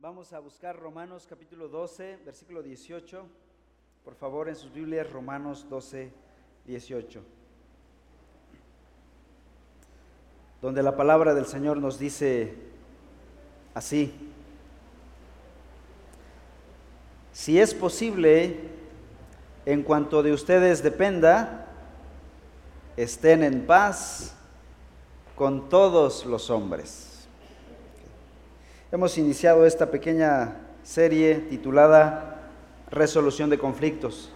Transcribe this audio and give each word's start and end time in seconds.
Vamos 0.00 0.32
a 0.32 0.38
buscar 0.38 0.78
Romanos 0.78 1.26
capítulo 1.28 1.66
12, 1.66 2.20
versículo 2.24 2.62
18. 2.62 3.26
Por 4.04 4.14
favor, 4.14 4.48
en 4.48 4.54
sus 4.54 4.72
Biblias, 4.72 5.10
Romanos 5.10 5.66
12, 5.68 6.12
18. 6.66 7.20
Donde 10.62 10.84
la 10.84 10.96
palabra 10.96 11.34
del 11.34 11.46
Señor 11.46 11.78
nos 11.78 11.98
dice 11.98 12.54
así. 13.74 14.14
Si 17.32 17.58
es 17.58 17.74
posible, 17.74 18.70
en 19.66 19.82
cuanto 19.82 20.22
de 20.22 20.32
ustedes 20.32 20.80
dependa, 20.80 21.66
estén 22.96 23.42
en 23.42 23.66
paz 23.66 24.36
con 25.34 25.68
todos 25.68 26.24
los 26.24 26.50
hombres. 26.50 27.07
Hemos 28.90 29.18
iniciado 29.18 29.66
esta 29.66 29.90
pequeña 29.90 30.54
serie 30.82 31.34
titulada 31.50 32.48
Resolución 32.90 33.50
de 33.50 33.58
conflictos, 33.58 34.32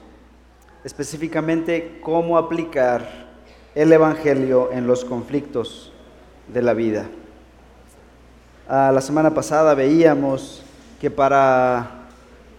específicamente 0.85 2.01
cómo 2.03 2.37
aplicar 2.37 3.31
el 3.75 3.91
Evangelio 3.91 4.71
en 4.71 4.87
los 4.87 5.07
conflictos 5.07 5.91
de 6.53 6.61
la 6.61 6.75
vida. 6.75 7.07
la 8.69 9.01
semana 9.01 9.33
pasada 9.33 9.73
veíamos 9.73 10.63
que 11.01 11.11
para 11.11 12.09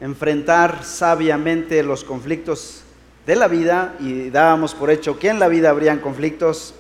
enfrentar 0.02 0.84
sabiamente 0.84 1.84
los 1.84 2.04
conflictos 2.04 2.82
de 3.28 3.36
la 3.36 3.48
vida, 3.48 3.94
y 4.00 4.32
dábamos 4.32 4.74
por 4.74 4.90
hecho 4.90 5.20
que 5.20 5.30
en 5.30 5.38
la 5.38 5.48
vida 5.48 5.70
habrían 5.70 6.00
conflictos, 6.00 6.74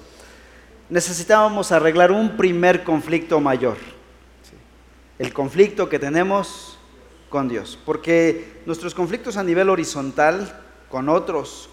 necesitábamos 0.89 1.71
arreglar 1.71 2.11
un 2.11 2.35
primer 2.35 2.83
conflicto 2.83 3.39
mayor 3.39 3.77
el 5.19 5.33
conflicto 5.33 5.89
que 5.89 5.99
tenemos 5.99 6.77
con 7.29 7.47
Dios. 7.47 7.79
Porque 7.85 8.61
nuestros 8.65 8.93
conflictos 8.93 9.37
a 9.37 9.43
nivel 9.43 9.69
horizontal, 9.69 10.61
con 10.89 11.09
otros, 11.09 11.69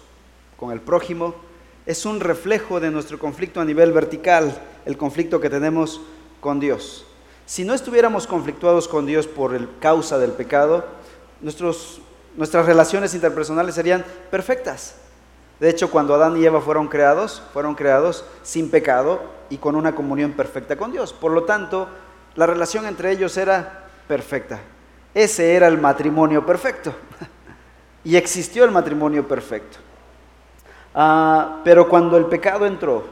con 0.57 0.71
el 0.71 0.81
prójimo, 0.81 1.35
es 1.85 2.05
un 2.05 2.19
reflejo 2.19 2.79
de 2.79 2.91
nuestro 2.91 3.17
conflicto 3.19 3.59
a 3.59 3.65
nivel 3.65 3.91
vertical, 3.91 4.61
el 4.85 4.97
conflicto 4.97 5.39
que 5.39 5.49
tenemos 5.49 6.01
con 6.39 6.59
Dios. 6.59 7.05
Si 7.45 7.63
no 7.63 7.73
estuviéramos 7.73 8.27
conflictuados 8.27 8.87
con 8.87 9.05
Dios 9.05 9.27
por 9.27 9.53
el 9.53 9.67
causa 9.79 10.17
del 10.17 10.31
pecado, 10.31 10.85
nuestros, 11.41 12.01
nuestras 12.37 12.65
relaciones 12.65 13.13
interpersonales 13.13 13.75
serían 13.75 14.05
perfectas. 14.29 14.95
De 15.59 15.69
hecho, 15.69 15.91
cuando 15.91 16.15
Adán 16.15 16.37
y 16.37 16.45
Eva 16.45 16.61
fueron 16.61 16.87
creados, 16.87 17.43
fueron 17.53 17.75
creados 17.75 18.25
sin 18.41 18.71
pecado 18.71 19.21
y 19.49 19.57
con 19.57 19.75
una 19.75 19.93
comunión 19.93 20.31
perfecta 20.31 20.75
con 20.75 20.91
Dios. 20.91 21.13
Por 21.13 21.33
lo 21.33 21.43
tanto, 21.43 21.87
la 22.35 22.45
relación 22.45 22.85
entre 22.85 23.11
ellos 23.11 23.35
era 23.37 23.87
perfecta. 24.07 24.59
Ese 25.13 25.53
era 25.53 25.67
el 25.67 25.77
matrimonio 25.77 26.45
perfecto. 26.45 26.93
y 28.03 28.15
existió 28.15 28.63
el 28.63 28.71
matrimonio 28.71 29.27
perfecto. 29.27 29.77
Ah, 30.93 31.61
pero 31.63 31.87
cuando 31.87 32.17
el 32.17 32.25
pecado 32.25 32.65
entró, 32.65 33.03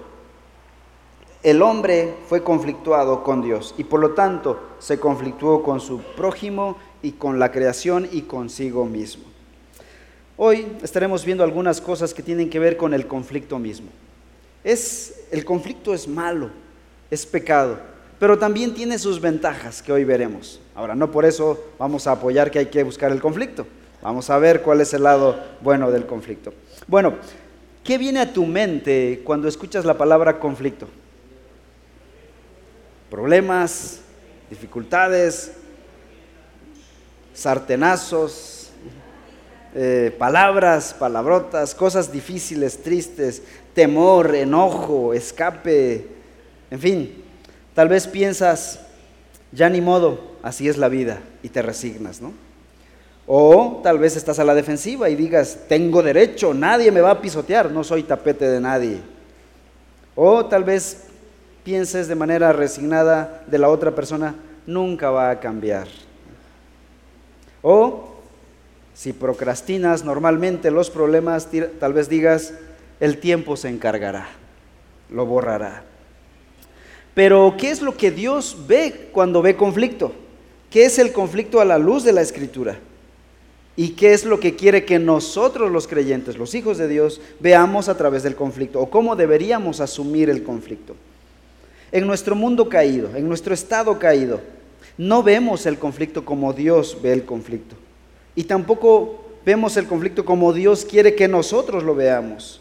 el 1.42 1.62
hombre 1.62 2.16
fue 2.28 2.44
conflictuado 2.44 3.24
con 3.24 3.42
Dios 3.42 3.74
y 3.78 3.86
por 3.86 4.02
lo 4.02 4.12
tanto 4.12 4.60
se 4.80 5.00
conflictuó 5.00 5.64
con 5.64 5.80
su 5.80 6.02
prójimo 6.18 6.78
y 7.02 7.14
con 7.14 7.40
la 7.40 7.52
creación 7.52 8.08
y 8.12 8.24
consigo 8.24 8.86
mismo. 8.86 9.24
Hoy 10.36 10.78
estaremos 10.82 11.24
viendo 11.26 11.44
algunas 11.44 11.80
cosas 11.80 12.14
que 12.14 12.24
tienen 12.24 12.50
que 12.50 12.60
ver 12.60 12.78
con 12.78 12.94
el 12.94 13.08
conflicto 13.08 13.60
mismo. 13.60 13.90
Es, 14.64 15.28
el 15.32 15.46
conflicto 15.46 15.94
es 15.94 16.08
malo, 16.08 16.50
es 17.10 17.26
pecado 17.26 17.80
pero 18.20 18.38
también 18.38 18.74
tiene 18.74 19.00
sus 19.00 19.22
ventajas 19.22 19.82
que 19.82 19.94
hoy 19.94 20.04
veremos. 20.04 20.60
Ahora, 20.76 20.94
no 20.94 21.10
por 21.10 21.26
eso 21.26 21.72
vamos 21.80 22.06
a 22.06 22.12
apoyar 22.12 22.52
que 22.52 22.60
hay 22.60 22.66
que 22.66 22.84
buscar 22.84 23.12
el 23.12 23.22
conflicto. 23.22 23.66
Vamos 24.02 24.30
a 24.30 24.38
ver 24.38 24.62
cuál 24.62 24.82
es 24.82 24.94
el 24.94 25.04
lado 25.04 25.40
bueno 25.62 25.90
del 25.90 26.06
conflicto. 26.06 26.54
Bueno, 26.88 27.16
¿qué 27.84 27.98
viene 27.98 28.20
a 28.20 28.34
tu 28.34 28.46
mente 28.46 29.22
cuando 29.24 29.48
escuchas 29.48 29.86
la 29.86 29.98
palabra 29.98 30.40
conflicto? 30.40 30.88
Problemas, 33.10 34.02
dificultades, 34.50 35.54
sartenazos, 37.34 38.72
eh, 39.76 40.14
palabras, 40.18 40.94
palabrotas, 40.98 41.74
cosas 41.74 42.12
difíciles, 42.12 42.82
tristes, 42.82 43.44
temor, 43.74 44.36
enojo, 44.36 45.14
escape, 45.14 46.08
en 46.72 46.80
fin, 46.80 47.24
Tal 47.80 47.88
vez 47.88 48.08
piensas, 48.08 48.82
ya 49.54 49.70
ni 49.70 49.80
modo, 49.80 50.20
así 50.44 50.68
es 50.68 50.78
la 50.78 50.90
vida 50.90 51.22
y 51.42 51.48
te 51.48 51.62
resignas, 51.62 52.20
¿no? 52.20 52.34
O 53.26 53.80
tal 53.82 54.00
vez 54.00 54.18
estás 54.18 54.38
a 54.38 54.44
la 54.44 54.54
defensiva 54.54 55.10
y 55.10 55.16
digas, 55.16 55.60
tengo 55.70 56.04
derecho, 56.04 56.54
nadie 56.54 56.92
me 56.92 57.00
va 57.00 57.12
a 57.12 57.22
pisotear, 57.22 57.72
no 57.72 57.86
soy 57.86 58.04
tapete 58.04 58.50
de 58.50 58.60
nadie. 58.60 58.98
O 60.14 60.46
tal 60.48 60.66
vez 60.66 61.06
pienses 61.64 62.10
de 62.10 62.16
manera 62.16 62.52
resignada 62.52 63.46
de 63.48 63.58
la 63.58 63.70
otra 63.70 63.96
persona, 63.96 64.36
nunca 64.68 65.10
va 65.10 65.30
a 65.30 65.40
cambiar. 65.40 65.88
O 67.62 68.10
si 68.94 69.14
procrastinas 69.14 70.04
normalmente 70.04 70.70
los 70.70 70.90
problemas, 70.90 71.48
tal 71.80 71.94
vez 71.94 72.10
digas, 72.10 72.54
el 73.00 73.20
tiempo 73.20 73.56
se 73.56 73.70
encargará, 73.70 74.28
lo 75.10 75.26
borrará. 75.26 75.86
Pero, 77.14 77.56
¿qué 77.58 77.72
es 77.72 77.82
lo 77.82 77.98
que 77.98 78.12
Dios 78.12 78.58
ve 78.68 79.10
cuando 79.12 79.42
ve 79.42 79.56
conflicto? 79.56 80.14
¿Qué 80.70 80.86
es 80.86 81.00
el 81.00 81.12
conflicto 81.12 81.60
a 81.60 81.66
la 81.66 81.78
luz 81.78 82.04
de 82.04 82.14
la 82.14 82.22
Escritura? 82.22 82.80
¿Y 83.76 83.92
qué 83.92 84.14
es 84.14 84.26
lo 84.26 84.40
que 84.40 84.56
quiere 84.56 84.84
que 84.84 85.00
nosotros 85.00 85.72
los 85.72 85.88
creyentes, 85.88 86.38
los 86.38 86.54
hijos 86.54 86.78
de 86.78 86.88
Dios, 86.88 87.22
veamos 87.40 87.88
a 87.88 87.98
través 87.98 88.24
del 88.24 88.36
conflicto? 88.36 88.80
¿O 88.80 88.90
cómo 88.90 89.16
deberíamos 89.16 89.80
asumir 89.80 90.30
el 90.30 90.44
conflicto? 90.44 90.96
En 91.92 92.06
nuestro 92.06 92.36
mundo 92.36 92.70
caído, 92.70 93.16
en 93.16 93.28
nuestro 93.28 93.54
estado 93.54 93.98
caído, 93.98 94.42
no 94.98 95.24
vemos 95.24 95.66
el 95.66 95.80
conflicto 95.80 96.26
como 96.26 96.52
Dios 96.52 96.98
ve 97.02 97.14
el 97.14 97.24
conflicto. 97.24 97.76
Y 98.36 98.44
tampoco 98.44 99.24
vemos 99.46 99.78
el 99.78 99.88
conflicto 99.88 100.26
como 100.26 100.52
Dios 100.52 100.84
quiere 100.84 101.16
que 101.16 101.30
nosotros 101.30 101.84
lo 101.84 101.96
veamos. 101.96 102.59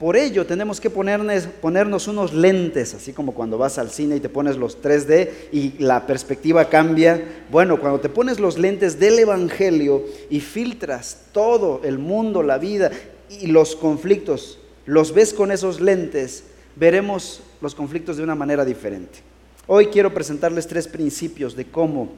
Por 0.00 0.16
ello 0.16 0.46
tenemos 0.46 0.80
que 0.80 0.88
ponernos, 0.88 2.08
unos 2.08 2.32
lentes, 2.32 2.94
así 2.94 3.12
como 3.12 3.34
cuando 3.34 3.58
vas 3.58 3.76
al 3.76 3.90
cine 3.90 4.16
y 4.16 4.20
te 4.20 4.30
pones 4.30 4.56
los 4.56 4.80
3D 4.80 5.28
y 5.52 5.74
la 5.78 6.06
perspectiva 6.06 6.70
cambia. 6.70 7.42
Bueno, 7.50 7.78
cuando 7.78 8.00
te 8.00 8.08
pones 8.08 8.40
los 8.40 8.56
lentes 8.56 8.98
del 8.98 9.18
Evangelio 9.18 10.06
y 10.30 10.40
filtras 10.40 11.26
todo 11.32 11.82
el 11.84 11.98
mundo, 11.98 12.42
la 12.42 12.56
vida 12.56 12.90
y 13.28 13.48
los 13.48 13.76
conflictos, 13.76 14.58
los 14.86 15.12
ves 15.12 15.34
con 15.34 15.52
esos 15.52 15.82
lentes, 15.82 16.44
veremos 16.76 17.42
los 17.60 17.74
conflictos 17.74 18.16
de 18.16 18.22
una 18.22 18.34
manera 18.34 18.64
diferente. 18.64 19.18
Hoy 19.66 19.88
quiero 19.88 20.14
presentarles 20.14 20.66
tres 20.66 20.88
principios 20.88 21.54
de 21.54 21.66
cómo 21.66 22.08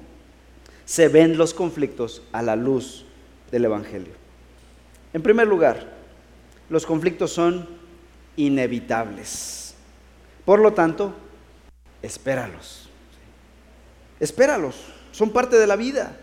se 0.85 1.09
ven 1.09 1.37
los 1.37 1.53
conflictos 1.53 2.23
a 2.31 2.43
la 2.43 2.55
luz 2.55 3.07
del 3.51 3.65
Evangelio. 3.65 4.13
En 5.13 5.21
primer 5.21 5.49
lugar, 5.49 6.01
los 6.73 6.87
conflictos 6.87 7.31
son 7.31 7.69
inevitables. 8.35 9.75
Por 10.47 10.59
lo 10.59 10.73
tanto, 10.73 11.13
espéralos. 12.01 12.89
Espéralos, 14.19 14.77
son 15.11 15.29
parte 15.29 15.59
de 15.59 15.67
la 15.67 15.77
vida. 15.77 16.17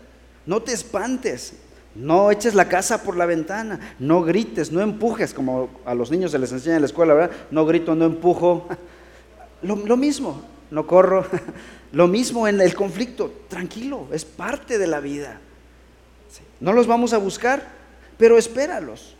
No 0.46 0.60
te 0.60 0.72
espantes, 0.72 1.54
no 1.94 2.32
eches 2.32 2.56
la 2.56 2.68
casa 2.68 3.04
por 3.04 3.16
la 3.16 3.26
ventana, 3.26 3.94
no 4.00 4.24
grites, 4.24 4.72
no 4.72 4.80
empujes, 4.80 5.32
como 5.32 5.70
a 5.84 5.94
los 5.94 6.10
niños 6.10 6.32
se 6.32 6.38
les 6.40 6.50
enseña 6.50 6.74
en 6.74 6.82
la 6.82 6.86
escuela, 6.86 7.14
¿verdad? 7.14 7.36
No 7.52 7.64
grito, 7.64 7.94
no 7.94 8.06
empujo. 8.06 8.66
Lo, 9.62 9.76
lo 9.76 9.96
mismo, 9.96 10.42
no 10.72 10.84
corro. 10.84 11.24
Lo 11.92 12.08
mismo 12.08 12.48
en 12.48 12.60
el 12.60 12.74
conflicto, 12.74 13.32
tranquilo, 13.46 14.08
es 14.10 14.24
parte 14.24 14.78
de 14.78 14.88
la 14.88 14.98
vida. 14.98 15.40
No 16.58 16.72
los 16.72 16.88
vamos 16.88 17.12
a 17.12 17.18
buscar, 17.18 17.68
pero 18.16 18.36
espéralos. 18.36 19.16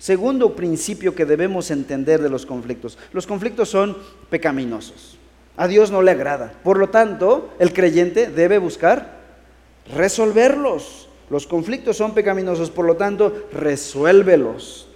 Segundo 0.00 0.56
principio 0.56 1.14
que 1.14 1.26
debemos 1.26 1.70
entender 1.70 2.22
de 2.22 2.30
los 2.30 2.46
conflictos. 2.46 2.96
Los 3.12 3.26
conflictos 3.26 3.68
son 3.68 3.98
pecaminosos. 4.30 5.18
A 5.58 5.68
Dios 5.68 5.90
no 5.90 6.00
le 6.00 6.10
agrada. 6.10 6.54
Por 6.64 6.78
lo 6.78 6.88
tanto, 6.88 7.50
el 7.58 7.74
creyente 7.74 8.30
debe 8.30 8.56
buscar 8.56 9.20
resolverlos. 9.94 11.10
Los 11.28 11.46
conflictos 11.46 11.98
son 11.98 12.14
pecaminosos, 12.14 12.70
por 12.70 12.86
lo 12.86 12.96
tanto, 12.96 13.46
resuélvelos. 13.52 14.88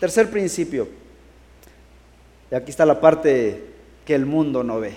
Tercer 0.00 0.30
principio. 0.30 0.86
Y 2.52 2.56
aquí 2.56 2.70
está 2.70 2.84
la 2.84 3.00
parte 3.00 3.72
que 4.04 4.14
el 4.14 4.26
mundo 4.26 4.62
no 4.64 4.80
ve, 4.80 4.96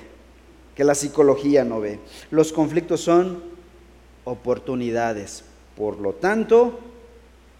que 0.75 0.83
la 0.83 0.95
psicología 0.95 1.63
no 1.63 1.79
ve. 1.79 2.01
Los 2.29 2.51
conflictos 2.51 2.99
son 2.99 3.41
oportunidades. 4.25 5.45
Por 5.77 5.97
lo 5.97 6.11
tanto, 6.11 6.90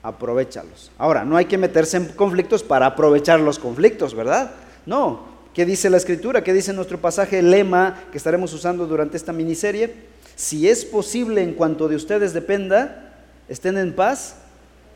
aprovechalos. 0.03 0.91
Ahora, 0.97 1.23
no 1.23 1.37
hay 1.37 1.45
que 1.45 1.57
meterse 1.57 1.97
en 1.97 2.05
conflictos 2.07 2.63
para 2.63 2.85
aprovechar 2.85 3.39
los 3.39 3.59
conflictos, 3.59 4.15
¿verdad? 4.15 4.51
No. 4.85 5.31
¿Qué 5.53 5.65
dice 5.65 5.89
la 5.89 5.97
escritura? 5.97 6.43
¿Qué 6.43 6.53
dice 6.53 6.73
nuestro 6.73 6.99
pasaje 6.99 7.41
lema 7.41 8.05
que 8.11 8.17
estaremos 8.17 8.53
usando 8.53 8.87
durante 8.87 9.17
esta 9.17 9.33
miniserie? 9.33 9.93
Si 10.35 10.67
es 10.67 10.85
posible 10.85 11.43
en 11.43 11.53
cuanto 11.53 11.87
de 11.87 11.97
ustedes 11.97 12.33
dependa, 12.33 13.13
estén 13.49 13.77
en 13.77 13.93
paz 13.93 14.35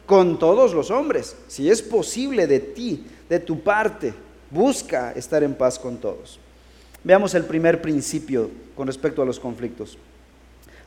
con 0.05 0.39
todos 0.39 0.73
los 0.73 0.91
hombres. 0.91 1.35
Si 1.47 1.69
es 1.69 1.81
posible 1.81 2.47
de 2.47 2.59
ti, 2.59 3.05
de 3.27 3.39
tu 3.39 3.61
parte, 3.61 4.13
busca 4.49 5.11
estar 5.11 5.43
en 5.43 5.55
paz 5.55 5.77
con 5.77 5.97
todos. 5.97 6.39
Veamos 7.03 7.35
el 7.35 7.43
primer 7.43 7.81
principio 7.81 8.49
con 8.75 8.87
respecto 8.87 9.21
a 9.21 9.25
los 9.25 9.39
conflictos. 9.39 9.97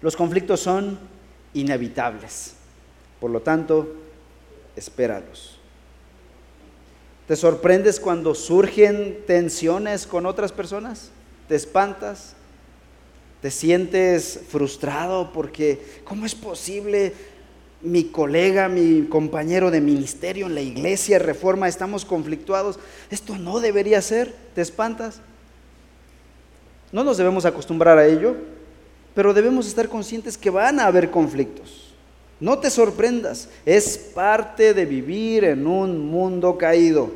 Los 0.01 0.17
conflictos 0.17 0.61
son 0.61 0.99
inevitables. 1.55 2.55
Por 3.21 3.31
lo 3.31 3.41
tanto, 3.41 3.95
espéralos. 4.79 5.59
¿Te 7.27 7.37
sorprendes 7.37 8.01
cuando 8.01 8.35
surgen 8.35 9.19
tensiones 9.27 10.07
con 10.07 10.25
otras 10.25 10.51
personas? 10.51 11.11
¿Te 11.47 11.57
espantas? 11.57 12.35
¿Te 13.43 13.51
sientes 13.51 14.41
frustrado 14.49 15.31
porque 15.33 16.01
cómo 16.05 16.25
es 16.25 16.35
posible 16.35 17.13
mi 17.83 18.05
colega, 18.05 18.69
mi 18.69 19.07
compañero 19.09 19.71
de 19.71 19.81
ministerio 19.81 20.47
en 20.47 20.55
la 20.55 20.63
iglesia, 20.63 21.19
reforma, 21.19 21.69
estamos 21.69 22.07
conflictuados? 22.07 22.79
Esto 23.11 23.37
no 23.37 23.61
debería 23.61 24.01
ser. 24.01 24.35
¿Te 24.55 24.63
espantas? 24.63 25.21
No 26.91 27.05
nos 27.05 27.19
debemos 27.19 27.45
acostumbrar 27.45 27.99
a 27.99 28.07
ello, 28.07 28.37
pero 29.15 29.35
debemos 29.35 29.67
estar 29.67 29.89
conscientes 29.89 30.39
que 30.39 30.49
van 30.49 30.81
a 30.81 30.87
haber 30.87 31.11
conflictos. 31.11 31.88
No 32.41 32.59
te 32.59 32.71
sorprendas, 32.71 33.49
es 33.67 33.99
parte 33.99 34.75
de 34.75 34.85
vivir 34.85 35.45
en 35.45 35.67
un 35.67 35.99
mundo 35.99 36.57
caído. 36.57 37.11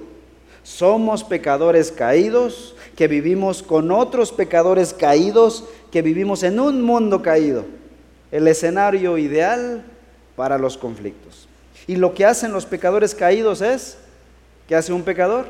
Somos 0.62 1.24
pecadores 1.24 1.90
caídos 1.92 2.74
que 2.96 3.08
vivimos 3.08 3.62
con 3.62 3.90
otros 3.90 4.32
pecadores 4.32 4.92
caídos 4.92 5.64
que 5.90 6.02
vivimos 6.02 6.42
en 6.42 6.60
un 6.60 6.82
mundo 6.82 7.22
caído. 7.22 7.64
El 8.30 8.48
escenario 8.48 9.18
ideal 9.18 9.84
para 10.36 10.58
los 10.58 10.78
conflictos. 10.78 11.48
Y 11.86 11.96
lo 11.96 12.14
que 12.14 12.24
hacen 12.24 12.52
los 12.52 12.66
pecadores 12.66 13.14
caídos 13.14 13.60
es, 13.60 13.98
¿qué 14.68 14.74
hace 14.74 14.92
un 14.92 15.02
pecador? 15.02 15.46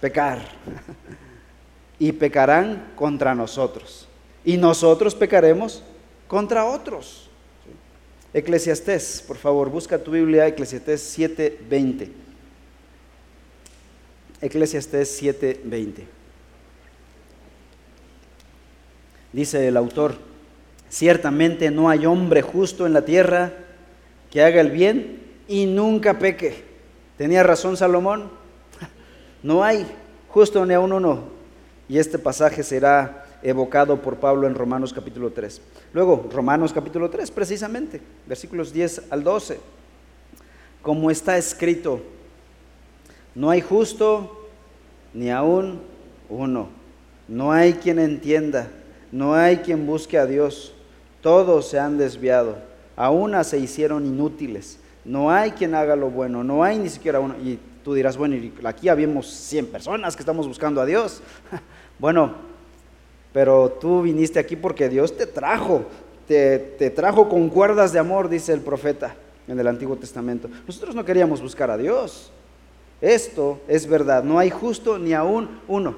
Pecar. 0.00 0.38
y 1.98 2.12
pecarán 2.12 2.92
contra 2.96 3.34
nosotros 3.34 4.08
y 4.44 4.56
nosotros 4.56 5.14
pecaremos 5.14 5.82
contra 6.26 6.64
otros. 6.64 7.29
Eclesiastés, 8.32 9.24
por 9.26 9.36
favor, 9.36 9.70
busca 9.70 9.98
tu 9.98 10.12
Biblia, 10.12 10.46
Eclesiastés 10.46 11.02
7:20. 11.18 12.08
Eclesiastés 14.40 15.20
7:20. 15.20 16.06
Dice 19.32 19.66
el 19.66 19.76
autor, 19.76 20.14
ciertamente 20.88 21.70
no 21.70 21.88
hay 21.88 22.06
hombre 22.06 22.42
justo 22.42 22.86
en 22.86 22.92
la 22.92 23.04
tierra 23.04 23.52
que 24.30 24.42
haga 24.42 24.60
el 24.60 24.70
bien 24.70 25.22
y 25.48 25.66
nunca 25.66 26.18
peque. 26.18 26.64
¿Tenía 27.18 27.42
razón 27.42 27.76
Salomón? 27.76 28.30
No 29.42 29.64
hay 29.64 29.86
justo 30.28 30.66
ni 30.66 30.74
a 30.74 30.80
uno 30.80 31.00
no. 31.00 31.24
Y 31.88 31.98
este 31.98 32.18
pasaje 32.18 32.62
será 32.62 33.24
evocado 33.42 34.00
por 34.00 34.16
Pablo 34.16 34.46
en 34.46 34.54
Romanos 34.54 34.92
capítulo 34.92 35.30
3. 35.30 35.60
Luego, 35.92 36.28
Romanos 36.32 36.72
capítulo 36.72 37.10
3, 37.10 37.30
precisamente, 37.30 38.00
versículos 38.26 38.72
10 38.72 39.10
al 39.10 39.24
12. 39.24 39.58
Como 40.82 41.10
está 41.10 41.36
escrito, 41.36 42.00
no 43.34 43.50
hay 43.50 43.60
justo 43.60 44.48
ni 45.14 45.30
aún 45.30 45.80
uno. 46.28 46.68
No 47.28 47.52
hay 47.52 47.74
quien 47.74 47.98
entienda, 47.98 48.68
no 49.12 49.34
hay 49.34 49.58
quien 49.58 49.86
busque 49.86 50.18
a 50.18 50.26
Dios. 50.26 50.74
Todos 51.20 51.68
se 51.68 51.78
han 51.78 51.98
desviado, 51.98 52.58
a 52.96 53.10
una 53.10 53.44
se 53.44 53.58
hicieron 53.58 54.06
inútiles. 54.06 54.78
No 55.04 55.30
hay 55.30 55.52
quien 55.52 55.74
haga 55.74 55.96
lo 55.96 56.10
bueno, 56.10 56.44
no 56.44 56.62
hay 56.64 56.78
ni 56.78 56.88
siquiera 56.88 57.20
uno. 57.20 57.36
Y 57.42 57.58
tú 57.84 57.94
dirás, 57.94 58.16
bueno, 58.16 58.36
aquí 58.64 58.88
habíamos 58.88 59.28
100 59.28 59.66
personas 59.66 60.16
que 60.16 60.22
estamos 60.22 60.46
buscando 60.46 60.80
a 60.80 60.86
Dios. 60.86 61.22
Bueno, 62.00 62.32
pero 63.32 63.70
tú 63.80 64.02
viniste 64.02 64.38
aquí 64.38 64.56
porque 64.56 64.88
Dios 64.88 65.16
te 65.16 65.26
trajo, 65.26 65.84
te, 66.26 66.90
trajo 66.90 67.28
con 67.28 67.48
cuerdas 67.48 67.92
de 67.92 67.98
amor, 67.98 68.28
dice 68.28 68.52
el 68.52 68.60
profeta 68.60 69.14
en 69.46 69.58
el 69.58 69.66
Antiguo 69.66 69.96
Testamento. 69.96 70.48
Nosotros 70.66 70.94
no 70.94 71.04
queríamos 71.04 71.40
buscar 71.40 71.70
a 71.70 71.76
Dios. 71.76 72.32
Esto 73.00 73.60
es 73.66 73.86
verdad, 73.86 74.22
no 74.24 74.38
hay 74.38 74.50
justo 74.50 74.98
ni 74.98 75.12
aún 75.12 75.60
uno. 75.68 75.96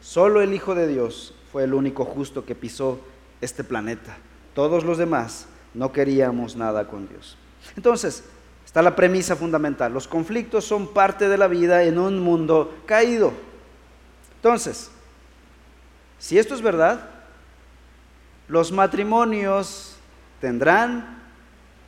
Solo 0.00 0.40
el 0.40 0.52
Hijo 0.52 0.74
de 0.74 0.86
Dios 0.86 1.34
fue 1.50 1.64
el 1.64 1.74
único 1.74 2.04
justo 2.04 2.44
que 2.44 2.54
pisó 2.54 2.98
este 3.40 3.64
planeta. 3.64 4.16
Todos 4.54 4.84
los 4.84 4.98
demás 4.98 5.46
no 5.74 5.92
queríamos 5.92 6.56
nada 6.56 6.86
con 6.86 7.08
Dios. 7.08 7.36
Entonces, 7.76 8.24
está 8.64 8.82
la 8.82 8.96
premisa 8.96 9.36
fundamental. 9.36 9.92
Los 9.92 10.08
conflictos 10.08 10.64
son 10.64 10.88
parte 10.88 11.28
de 11.28 11.38
la 11.38 11.48
vida 11.48 11.82
en 11.84 11.98
un 11.98 12.20
mundo 12.20 12.72
caído. 12.86 13.32
Entonces, 14.36 14.90
si 16.22 16.38
esto 16.38 16.54
es 16.54 16.62
verdad, 16.62 17.00
los 18.46 18.70
matrimonios 18.70 19.96
tendrán 20.40 21.20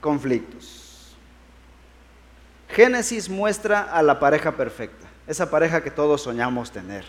conflictos. 0.00 1.14
Génesis 2.68 3.28
muestra 3.28 3.82
a 3.82 4.02
la 4.02 4.18
pareja 4.18 4.50
perfecta, 4.50 5.06
esa 5.28 5.48
pareja 5.48 5.84
que 5.84 5.92
todos 5.92 6.22
soñamos 6.22 6.72
tener. 6.72 7.04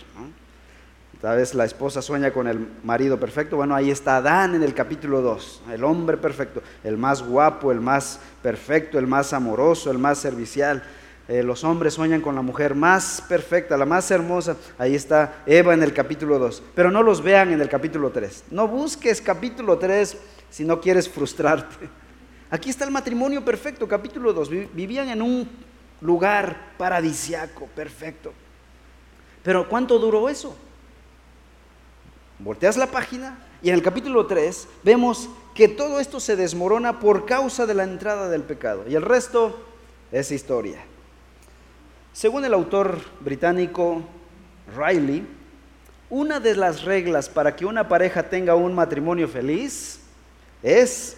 Tal 1.20 1.38
vez 1.38 1.56
la 1.56 1.66
esposa 1.66 2.04
sueña 2.04 2.30
con 2.30 2.46
el 2.46 2.60
marido 2.84 3.20
perfecto. 3.20 3.56
Bueno, 3.56 3.74
ahí 3.74 3.90
está 3.90 4.18
Adán 4.18 4.54
en 4.54 4.62
el 4.62 4.76
capítulo 4.76 5.24
2, 5.24 5.64
el 5.72 5.84
hombre 5.84 6.18
perfecto, 6.18 6.62
el 6.84 6.96
más 6.96 7.24
guapo, 7.24 7.72
el 7.72 7.82
más 7.82 8.20
perfecto, 8.44 9.00
el 9.00 9.08
más 9.08 9.34
amoroso, 9.34 9.90
el 9.90 9.98
más 9.98 10.20
servicial. 10.20 10.84
Eh, 11.28 11.42
los 11.42 11.64
hombres 11.64 11.96
sueñan 11.96 12.22
con 12.22 12.36
la 12.36 12.44
mujer 12.44 12.76
más 12.76 13.24
perfecta, 13.28 13.78
la 13.78 13.86
más 13.86 14.12
hermosa. 14.12 14.58
Ahí 14.78 14.94
está 14.94 15.44
Eva 15.48 15.74
en 15.74 15.82
el 15.82 15.92
capítulo 15.92 16.38
2. 16.38 16.62
Pero 16.76 16.92
no 16.92 17.02
los 17.02 17.24
vean 17.24 17.52
en 17.52 17.62
el 17.62 17.70
capítulo 17.70 18.12
3. 18.12 18.46
No 18.52 18.68
busques 18.68 19.22
capítulo 19.22 19.80
3 19.80 20.18
si 20.52 20.64
no 20.64 20.80
quieres 20.80 21.10
frustrarte. 21.10 21.90
Aquí 22.52 22.70
está 22.70 22.86
el 22.86 22.92
matrimonio 22.92 23.44
perfecto, 23.44 23.88
capítulo 23.88 24.34
2. 24.34 24.50
Vivían 24.74 25.10
en 25.10 25.22
un 25.22 25.50
lugar 26.02 26.74
paradisiaco, 26.78 27.66
perfecto. 27.68 28.32
Pero 29.42 29.68
¿cuánto 29.68 29.98
duró 29.98 30.30
eso? 30.30 30.56
Volteas 32.38 32.78
la 32.78 32.88
página 32.88 33.40
y 33.64 33.70
en 33.70 33.76
el 33.76 33.82
capítulo 33.82 34.28
3 34.28 34.68
vemos 34.84 35.30
que 35.56 35.68
todo 35.68 36.00
esto 36.00 36.20
se 36.20 36.36
desmorona 36.36 37.00
por 37.00 37.26
causa 37.26 37.66
de 37.66 37.74
la 37.74 37.84
entrada 37.84 38.30
del 38.30 38.44
pecado. 38.44 38.84
Y 38.88 38.94
el 38.94 39.02
resto 39.02 39.60
es 40.12 40.32
historia. 40.32 40.84
Según 42.16 42.46
el 42.46 42.54
autor 42.54 43.02
británico 43.20 44.02
Riley, 44.74 45.28
una 46.10 46.40
de 46.40 46.56
las 46.56 46.84
reglas 46.84 47.28
para 47.28 47.58
que 47.58 47.66
una 47.66 47.90
pareja 47.90 48.24
tenga 48.24 48.56
un 48.56 48.74
matrimonio 48.74 49.28
feliz 49.28 50.00
es 50.64 51.18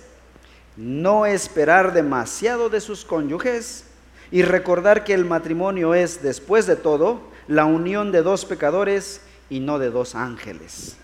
no 0.75 1.27
esperar 1.27 1.93
demasiado 1.93 2.69
de 2.69 2.81
sus 2.81 3.05
cónyuges 3.05 3.83
y 4.31 4.41
recordar 4.41 5.03
que 5.03 5.13
el 5.13 5.23
matrimonio 5.23 5.93
es, 5.93 6.23
después 6.23 6.65
de 6.65 6.75
todo, 6.75 7.21
la 7.47 7.65
unión 7.65 8.11
de 8.11 8.23
dos 8.23 8.45
pecadores 8.45 9.21
y 9.51 9.59
no 9.59 9.77
de 9.77 9.91
dos 9.91 10.15
ángeles. 10.15 10.97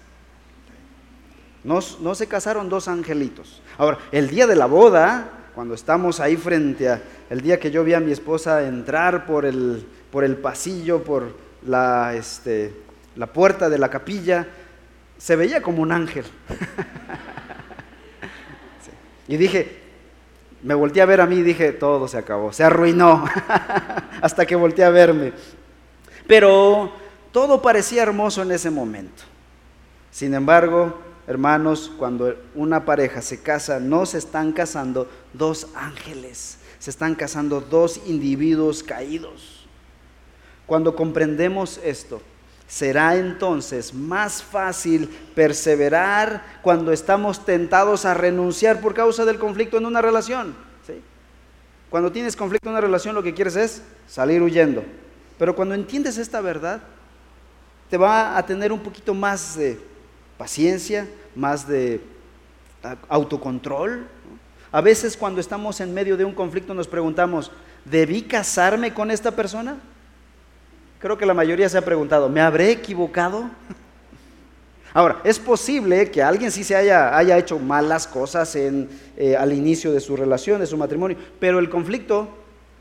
No, 1.64 1.82
no 2.00 2.16
se 2.16 2.26
casaron 2.26 2.68
dos 2.68 2.88
angelitos. 2.88 3.62
Ahora, 3.78 4.00
el 4.12 4.28
día 4.28 4.48
de 4.48 4.56
la 4.56 4.66
boda, 4.66 5.43
cuando 5.54 5.74
estamos 5.74 6.20
ahí 6.20 6.36
frente 6.36 6.90
a 6.90 7.02
el 7.30 7.42
día 7.42 7.60
que 7.60 7.72
yo 7.72 7.84
vi 7.84 7.94
a 7.94 8.00
mi 8.00 8.12
esposa 8.12 8.64
entrar 8.68 9.26
por 9.26 9.46
el, 9.46 9.86
por 10.12 10.24
el 10.24 10.36
pasillo, 10.38 11.04
por 11.04 11.36
la, 11.66 12.14
este, 12.16 12.74
la 13.16 13.28
puerta 13.28 13.70
de 13.70 13.78
la 13.78 13.90
capilla, 13.90 14.48
se 15.18 15.36
veía 15.36 15.62
como 15.62 15.82
un 15.82 15.92
ángel. 15.92 16.26
Y 19.28 19.38
dije, 19.38 19.80
me 20.64 20.74
volteé 20.74 21.02
a 21.02 21.06
ver 21.06 21.22
a 21.22 21.26
mí 21.26 21.38
y 21.38 21.44
dije, 21.44 21.72
todo 21.72 22.08
se 22.08 22.18
acabó, 22.18 22.52
se 22.52 22.64
arruinó, 22.64 23.26
hasta 24.22 24.46
que 24.46 24.56
volteé 24.56 24.86
a 24.86 24.90
verme. 24.90 25.34
Pero 26.28 26.92
todo 27.32 27.62
parecía 27.62 28.04
hermoso 28.04 28.42
en 28.42 28.52
ese 28.52 28.70
momento. 28.70 29.24
Sin 30.12 30.34
embargo, 30.34 31.00
hermanos, 31.28 31.92
cuando 31.98 32.36
una 32.56 32.86
pareja 32.86 33.22
se 33.22 33.42
casa, 33.42 33.80
no 33.80 34.06
se 34.06 34.18
están 34.18 34.52
casando 34.52 35.10
dos 35.34 35.68
ángeles, 35.76 36.58
se 36.80 36.90
están 36.90 37.16
casando 37.16 37.62
dos 37.62 38.02
individuos 38.06 38.84
caídos. 38.84 39.66
Cuando 40.66 40.96
comprendemos 40.96 41.80
esto, 41.84 42.22
será 42.68 43.16
entonces 43.18 43.94
más 43.94 44.42
fácil 44.42 45.10
perseverar 45.36 46.60
cuando 46.62 46.92
estamos 46.92 47.46
tentados 47.46 48.06
a 48.06 48.14
renunciar 48.14 48.82
por 48.82 48.94
causa 48.94 49.26
del 49.26 49.40
conflicto 49.40 49.78
en 49.78 49.86
una 49.86 50.02
relación. 50.02 50.56
Cuando 51.90 52.12
tienes 52.12 52.36
conflicto 52.36 52.70
en 52.70 52.72
una 52.72 52.82
relación, 52.82 53.14
lo 53.14 53.22
que 53.22 53.36
quieres 53.36 53.56
es 53.56 53.84
salir 54.08 54.42
huyendo. 54.42 54.84
Pero 55.38 55.56
cuando 55.56 55.76
entiendes 55.76 56.18
esta 56.18 56.42
verdad, 56.42 56.82
te 57.88 57.98
va 57.98 58.36
a 58.36 58.44
tener 58.44 58.72
un 58.72 58.80
poquito 58.80 59.14
más 59.14 59.56
de 59.56 59.80
paciencia, 60.38 61.08
más 61.36 61.68
de 61.68 62.02
autocontrol. 63.10 64.08
A 64.72 64.82
veces 64.82 65.16
cuando 65.16 65.40
estamos 65.40 65.80
en 65.82 65.94
medio 65.94 66.18
de 66.18 66.26
un 66.26 66.34
conflicto 66.34 66.74
nos 66.74 66.88
preguntamos, 66.88 67.52
¿debí 67.86 68.24
casarme 68.24 68.94
con 68.94 69.12
esta 69.12 69.32
persona? 69.32 69.78
Creo 71.00 71.18
que 71.18 71.26
la 71.26 71.34
mayoría 71.34 71.70
se 71.70 71.78
ha 71.78 71.86
preguntado, 71.86 72.30
¿me 72.30 72.42
habré 72.42 72.72
equivocado? 72.72 73.50
Ahora, 74.94 75.22
es 75.24 75.40
posible 75.40 76.12
que 76.12 76.22
alguien 76.22 76.52
sí 76.52 76.64
se 76.64 76.76
haya, 76.76 77.18
haya 77.18 77.38
hecho 77.38 77.58
malas 77.58 78.08
cosas 78.08 78.56
en, 78.56 78.90
eh, 79.18 79.36
al 79.36 79.52
inicio 79.52 79.92
de 79.92 80.00
su 80.00 80.16
relación, 80.16 80.60
de 80.60 80.68
su 80.68 80.78
matrimonio, 80.78 81.18
pero 81.40 81.60
el 81.60 81.70
conflicto 81.70 82.30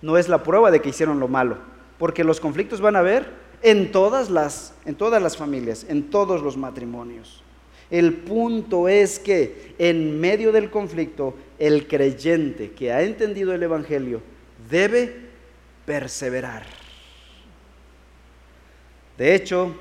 no 0.02 0.18
es 0.18 0.28
la 0.28 0.42
prueba 0.42 0.70
de 0.70 0.80
que 0.80 0.90
hicieron 0.90 1.20
lo 1.20 1.28
malo, 1.28 1.56
porque 1.98 2.22
los 2.22 2.38
conflictos 2.38 2.80
van 2.80 2.96
a 2.96 2.98
haber 2.98 3.41
en 3.62 3.92
todas 3.92 4.28
las, 4.28 4.74
en 4.84 4.94
todas 4.94 5.22
las 5.22 5.36
familias, 5.36 5.86
en 5.88 6.10
todos 6.10 6.42
los 6.42 6.56
matrimonios. 6.56 7.42
El 7.90 8.14
punto 8.14 8.88
es 8.88 9.18
que 9.18 9.74
en 9.78 10.18
medio 10.18 10.50
del 10.50 10.70
conflicto, 10.70 11.34
el 11.58 11.86
creyente 11.86 12.72
que 12.72 12.90
ha 12.92 13.02
entendido 13.02 13.52
el 13.52 13.62
Evangelio 13.62 14.22
debe 14.70 15.14
perseverar. 15.84 16.64
De 19.18 19.34
hecho, 19.34 19.74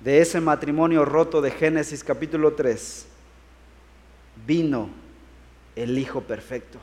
de 0.00 0.20
ese 0.20 0.40
matrimonio 0.40 1.04
roto 1.04 1.40
de 1.40 1.50
Génesis 1.50 2.04
capítulo 2.04 2.52
3, 2.52 3.06
vino 4.46 4.90
el 5.76 5.98
Hijo 5.98 6.20
perfecto, 6.20 6.78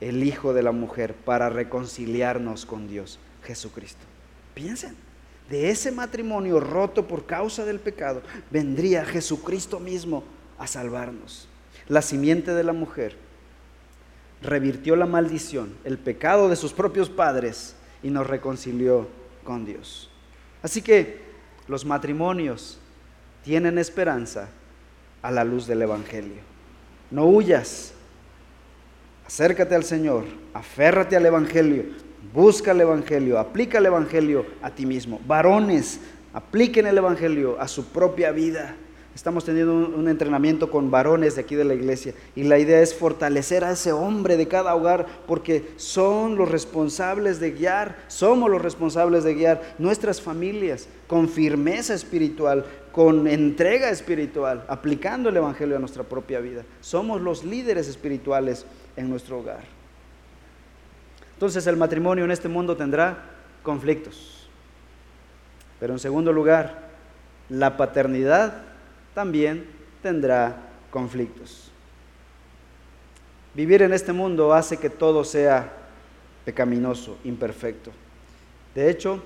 el 0.00 0.22
Hijo 0.22 0.52
de 0.52 0.62
la 0.62 0.72
mujer, 0.72 1.14
para 1.14 1.48
reconciliarnos 1.48 2.66
con 2.66 2.88
Dios, 2.88 3.18
Jesucristo. 3.42 4.09
Piensen, 4.54 4.96
de 5.48 5.70
ese 5.70 5.90
matrimonio 5.90 6.60
roto 6.60 7.06
por 7.08 7.26
causa 7.26 7.64
del 7.64 7.80
pecado, 7.80 8.22
vendría 8.50 9.04
Jesucristo 9.04 9.80
mismo 9.80 10.22
a 10.58 10.66
salvarnos. 10.66 11.48
La 11.88 12.02
simiente 12.02 12.54
de 12.54 12.62
la 12.62 12.72
mujer 12.72 13.16
revirtió 14.42 14.96
la 14.96 15.06
maldición, 15.06 15.74
el 15.84 15.98
pecado 15.98 16.48
de 16.48 16.56
sus 16.56 16.72
propios 16.72 17.10
padres 17.10 17.74
y 18.02 18.10
nos 18.10 18.26
reconcilió 18.26 19.08
con 19.44 19.64
Dios. 19.64 20.08
Así 20.62 20.82
que 20.82 21.20
los 21.66 21.84
matrimonios 21.84 22.78
tienen 23.42 23.78
esperanza 23.78 24.48
a 25.22 25.30
la 25.30 25.44
luz 25.44 25.66
del 25.66 25.82
Evangelio. 25.82 26.42
No 27.10 27.26
huyas, 27.26 27.92
acércate 29.26 29.74
al 29.74 29.84
Señor, 29.84 30.24
aférrate 30.54 31.16
al 31.16 31.26
Evangelio, 31.26 31.84
busca 32.34 32.72
el 32.72 32.80
Evangelio, 32.80 33.38
aplica 33.38 33.78
el 33.78 33.86
Evangelio 33.86 34.46
a 34.62 34.70
ti 34.70 34.86
mismo. 34.86 35.20
Varones, 35.26 36.00
apliquen 36.32 36.86
el 36.86 36.98
Evangelio 36.98 37.60
a 37.60 37.68
su 37.68 37.86
propia 37.86 38.32
vida. 38.32 38.76
Estamos 39.14 39.44
teniendo 39.44 39.74
un, 39.74 40.08
entrenamiento 40.08 40.70
con 40.70 40.90
varones 40.90 41.34
de 41.34 41.40
aquí 41.40 41.56
de 41.56 41.64
la 41.64 41.74
iglesia 41.74 42.14
y 42.36 42.44
la 42.44 42.60
idea 42.60 42.80
es 42.80 42.94
fortalecer 42.94 43.64
a 43.64 43.72
ese 43.72 43.92
hombre 43.92 44.36
de 44.36 44.46
cada 44.46 44.74
hogar 44.76 45.04
porque 45.26 45.72
son 45.76 46.36
los 46.36 46.48
responsables 46.48 47.40
de 47.40 47.50
guiar, 47.50 47.96
somos 48.06 48.48
los 48.48 48.62
responsables 48.62 49.24
de 49.24 49.34
guiar 49.34 49.74
nuestras 49.78 50.22
familias 50.22 50.88
con 51.08 51.28
firmeza 51.28 51.92
espiritual, 51.92 52.64
con 52.92 53.26
entrega 53.26 53.90
espiritual, 53.90 54.64
aplicando 54.68 55.28
el 55.28 55.36
Evangelio 55.36 55.76
a 55.76 55.80
nuestra 55.80 56.04
propia 56.04 56.38
vida. 56.38 56.64
Somos 56.80 57.20
los 57.20 57.44
líderes 57.44 57.88
espirituales 57.88 58.64
en 58.96 59.10
nuestro 59.10 59.40
hogar. 59.40 59.79
Entonces 61.40 61.66
el 61.66 61.78
matrimonio 61.78 62.26
en 62.26 62.32
este 62.32 62.48
mundo 62.48 62.76
tendrá 62.76 63.16
conflictos. 63.62 64.46
Pero 65.80 65.94
en 65.94 65.98
segundo 65.98 66.34
lugar, 66.34 66.90
la 67.48 67.78
paternidad 67.78 68.60
también 69.14 69.64
tendrá 70.02 70.54
conflictos. 70.90 71.72
Vivir 73.54 73.80
en 73.80 73.94
este 73.94 74.12
mundo 74.12 74.52
hace 74.52 74.76
que 74.76 74.90
todo 74.90 75.24
sea 75.24 75.72
pecaminoso, 76.44 77.16
imperfecto. 77.24 77.90
De 78.74 78.90
hecho, 78.90 79.22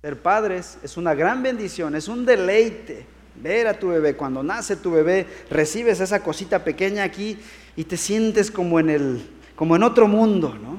ser 0.00 0.22
padres 0.22 0.78
es 0.82 0.96
una 0.96 1.12
gran 1.12 1.42
bendición, 1.42 1.94
es 1.94 2.08
un 2.08 2.24
deleite 2.24 3.04
ver 3.42 3.66
a 3.66 3.78
tu 3.78 3.88
bebé. 3.88 4.16
Cuando 4.16 4.42
nace 4.42 4.74
tu 4.74 4.90
bebé, 4.90 5.26
recibes 5.50 6.00
esa 6.00 6.22
cosita 6.22 6.64
pequeña 6.64 7.02
aquí 7.02 7.38
y 7.76 7.84
te 7.84 7.98
sientes 7.98 8.50
como 8.50 8.80
en, 8.80 8.88
el, 8.88 9.30
como 9.54 9.76
en 9.76 9.82
otro 9.82 10.08
mundo, 10.08 10.54
¿no? 10.54 10.77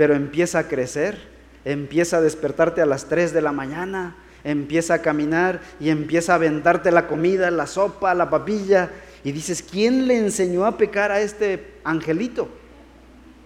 Pero 0.00 0.14
empieza 0.14 0.60
a 0.60 0.66
crecer, 0.66 1.18
empieza 1.62 2.16
a 2.16 2.20
despertarte 2.22 2.80
a 2.80 2.86
las 2.86 3.04
3 3.04 3.34
de 3.34 3.42
la 3.42 3.52
mañana, 3.52 4.16
empieza 4.44 4.94
a 4.94 5.02
caminar 5.02 5.60
y 5.78 5.90
empieza 5.90 6.32
a 6.32 6.36
aventarte 6.36 6.90
la 6.90 7.06
comida, 7.06 7.50
la 7.50 7.66
sopa, 7.66 8.14
la 8.14 8.30
papilla. 8.30 8.88
Y 9.24 9.32
dices, 9.32 9.62
¿quién 9.62 10.08
le 10.08 10.16
enseñó 10.16 10.64
a 10.64 10.78
pecar 10.78 11.12
a 11.12 11.20
este 11.20 11.74
angelito? 11.84 12.48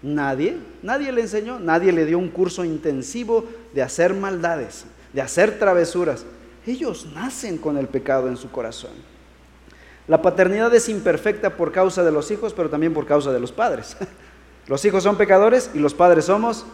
Nadie, 0.01 0.59
nadie 0.81 1.11
le 1.11 1.23
enseñó, 1.23 1.59
nadie 1.59 1.91
le 1.91 2.07
dio 2.07 2.21
un 2.21 2.29
curso 2.29 2.65
intensivo 2.65 3.49
de 3.73 3.83
hacer 3.83 4.15
maldades, 4.15 4.85
de 5.13 5.23
hacer 5.23 5.59
travesuras. 5.59 6.25
Ellos 6.69 7.09
nacen 7.17 7.59
con 7.59 7.79
el 7.79 7.89
pecado 7.89 8.29
en 8.29 8.37
su 8.37 8.49
corazón. 8.53 8.93
La 10.07 10.23
paternidad 10.23 10.73
es 10.73 10.89
imperfecta 10.89 11.57
por 11.57 11.73
causa 11.73 12.05
de 12.05 12.13
los 12.13 12.31
hijos, 12.31 12.55
pero 12.55 12.71
también 12.71 12.95
por 12.95 13.07
causa 13.07 13.33
de 13.33 13.41
los 13.41 13.51
padres. 13.51 13.97
Los 14.67 14.85
hijos 14.85 15.03
son 15.03 15.17
pecadores 15.17 15.71
y 15.75 15.79
los 15.79 15.95
padres 15.95 16.25
somos 16.27 16.65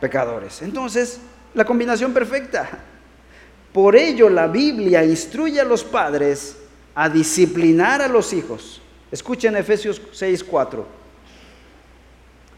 pecadores. 0.00 0.62
Entonces, 0.62 1.18
la 1.54 1.64
combinación 1.64 2.12
perfecta. 2.12 2.68
Por 3.72 3.96
ello 3.96 4.28
la 4.28 4.46
Biblia 4.46 5.04
instruye 5.04 5.60
a 5.60 5.64
los 5.64 5.82
padres 5.82 6.56
a 6.94 7.08
disciplinar 7.08 8.02
a 8.02 8.08
los 8.08 8.32
hijos. 8.32 8.80
Escuchen 9.10 9.56
Efesios 9.56 10.00
6:4. 10.12 10.84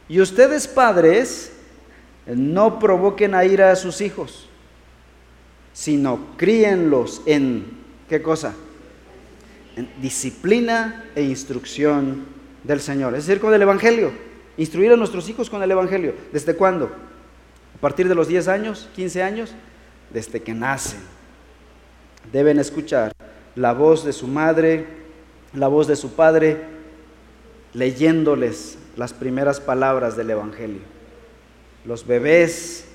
Y 0.08 0.20
ustedes 0.20 0.68
padres 0.68 1.52
no 2.26 2.78
provoquen 2.78 3.34
a 3.34 3.44
ira 3.44 3.70
a 3.70 3.76
sus 3.76 4.00
hijos, 4.00 4.48
sino 5.72 6.36
críenlos 6.36 7.22
en 7.26 7.78
¿qué 8.08 8.22
cosa? 8.22 8.54
En 9.74 9.88
disciplina 10.00 11.06
e 11.14 11.22
instrucción 11.22 12.26
del 12.62 12.80
Señor, 12.80 13.14
es 13.14 13.26
decir, 13.26 13.40
con 13.40 13.54
el 13.54 13.62
Evangelio. 13.62 14.25
Instruir 14.56 14.92
a 14.92 14.96
nuestros 14.96 15.28
hijos 15.28 15.50
con 15.50 15.62
el 15.62 15.70
Evangelio. 15.70 16.14
¿Desde 16.32 16.54
cuándo? 16.54 16.90
¿A 17.74 17.80
partir 17.80 18.08
de 18.08 18.14
los 18.14 18.28
10 18.28 18.48
años? 18.48 18.88
¿15 18.96 19.22
años? 19.22 19.54
desde 20.10 20.40
que 20.40 20.54
nacen. 20.54 21.00
Deben 22.32 22.58
escuchar 22.58 23.12
la 23.54 23.72
voz 23.72 24.04
de 24.04 24.12
su 24.12 24.26
madre, 24.26 24.86
la 25.52 25.68
voz 25.68 25.86
de 25.86 25.96
su 25.96 26.14
padre, 26.14 26.64
leyéndoles 27.72 28.78
las 28.96 29.12
primeras 29.12 29.60
palabras 29.60 30.16
del 30.16 30.30
Evangelio. 30.30 30.80
Los 31.84 32.06
bebés 32.06 32.86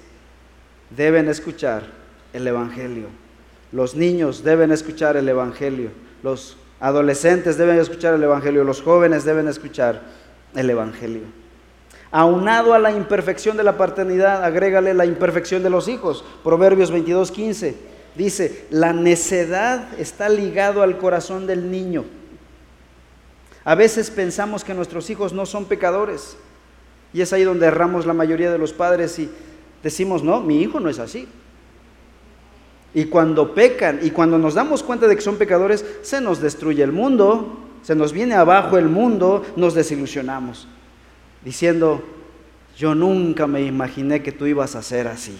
deben 0.89 1.29
escuchar 1.29 1.83
el 2.33 2.47
Evangelio. 2.47 3.07
Los 3.71 3.95
niños 3.95 4.43
deben 4.43 4.71
escuchar 4.71 5.15
el 5.15 5.29
Evangelio. 5.29 5.91
Los 6.23 6.57
adolescentes 6.79 7.57
deben 7.57 7.77
escuchar 7.77 8.13
el 8.15 8.23
Evangelio. 8.23 8.63
Los 8.63 8.81
jóvenes 8.81 9.23
deben 9.23 9.47
escuchar 9.47 10.01
el 10.55 10.69
Evangelio. 10.69 11.40
Aunado 12.11 12.73
a 12.73 12.79
la 12.79 12.91
imperfección 12.91 13.55
de 13.55 13.63
la 13.63 13.77
paternidad, 13.77 14.43
agrégale 14.43 14.93
la 14.93 15.05
imperfección 15.05 15.63
de 15.63 15.69
los 15.69 15.87
hijos. 15.87 16.25
Proverbios 16.43 16.91
22, 16.91 17.31
15 17.31 17.75
dice, 18.15 18.65
la 18.69 18.91
necedad 18.91 19.87
está 19.97 20.27
ligado 20.27 20.81
al 20.81 20.97
corazón 20.97 21.47
del 21.47 21.71
niño. 21.71 22.03
A 23.63 23.75
veces 23.75 24.11
pensamos 24.11 24.65
que 24.65 24.73
nuestros 24.73 25.09
hijos 25.09 25.31
no 25.31 25.45
son 25.45 25.65
pecadores. 25.65 26.35
Y 27.13 27.21
es 27.21 27.31
ahí 27.31 27.43
donde 27.43 27.67
erramos 27.67 28.05
la 28.05 28.13
mayoría 28.13 28.51
de 28.51 28.57
los 28.57 28.73
padres 28.73 29.17
y 29.17 29.29
decimos, 29.81 30.21
no, 30.21 30.41
mi 30.41 30.61
hijo 30.61 30.81
no 30.81 30.89
es 30.89 30.99
así. 30.99 31.29
Y 32.93 33.05
cuando 33.05 33.53
pecan 33.53 33.99
y 34.01 34.11
cuando 34.11 34.37
nos 34.37 34.55
damos 34.55 34.83
cuenta 34.83 35.07
de 35.07 35.15
que 35.15 35.21
son 35.21 35.37
pecadores, 35.37 35.85
se 36.01 36.19
nos 36.19 36.41
destruye 36.41 36.83
el 36.83 36.91
mundo, 36.91 37.57
se 37.83 37.95
nos 37.95 38.11
viene 38.11 38.35
abajo 38.35 38.77
el 38.77 38.89
mundo, 38.89 39.45
nos 39.55 39.73
desilusionamos 39.73 40.67
diciendo, 41.43 42.03
yo 42.77 42.95
nunca 42.95 43.47
me 43.47 43.61
imaginé 43.61 44.23
que 44.23 44.31
tú 44.31 44.45
ibas 44.45 44.75
a 44.75 44.81
ser 44.81 45.07
así. 45.07 45.37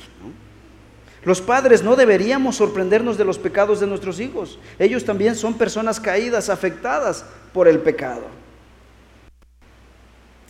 Los 1.24 1.40
padres 1.40 1.84
no 1.84 1.96
deberíamos 1.96 2.56
sorprendernos 2.56 3.18
de 3.18 3.26
los 3.26 3.38
pecados 3.38 3.80
de 3.80 3.88
nuestros 3.88 4.20
hijos. 4.20 4.58
Ellos 4.80 5.06
también 5.06 5.36
son 5.36 5.54
personas 5.54 6.00
caídas, 6.00 6.50
afectadas 6.50 7.26
por 7.54 7.68
el 7.68 7.80
pecado. 7.80 8.24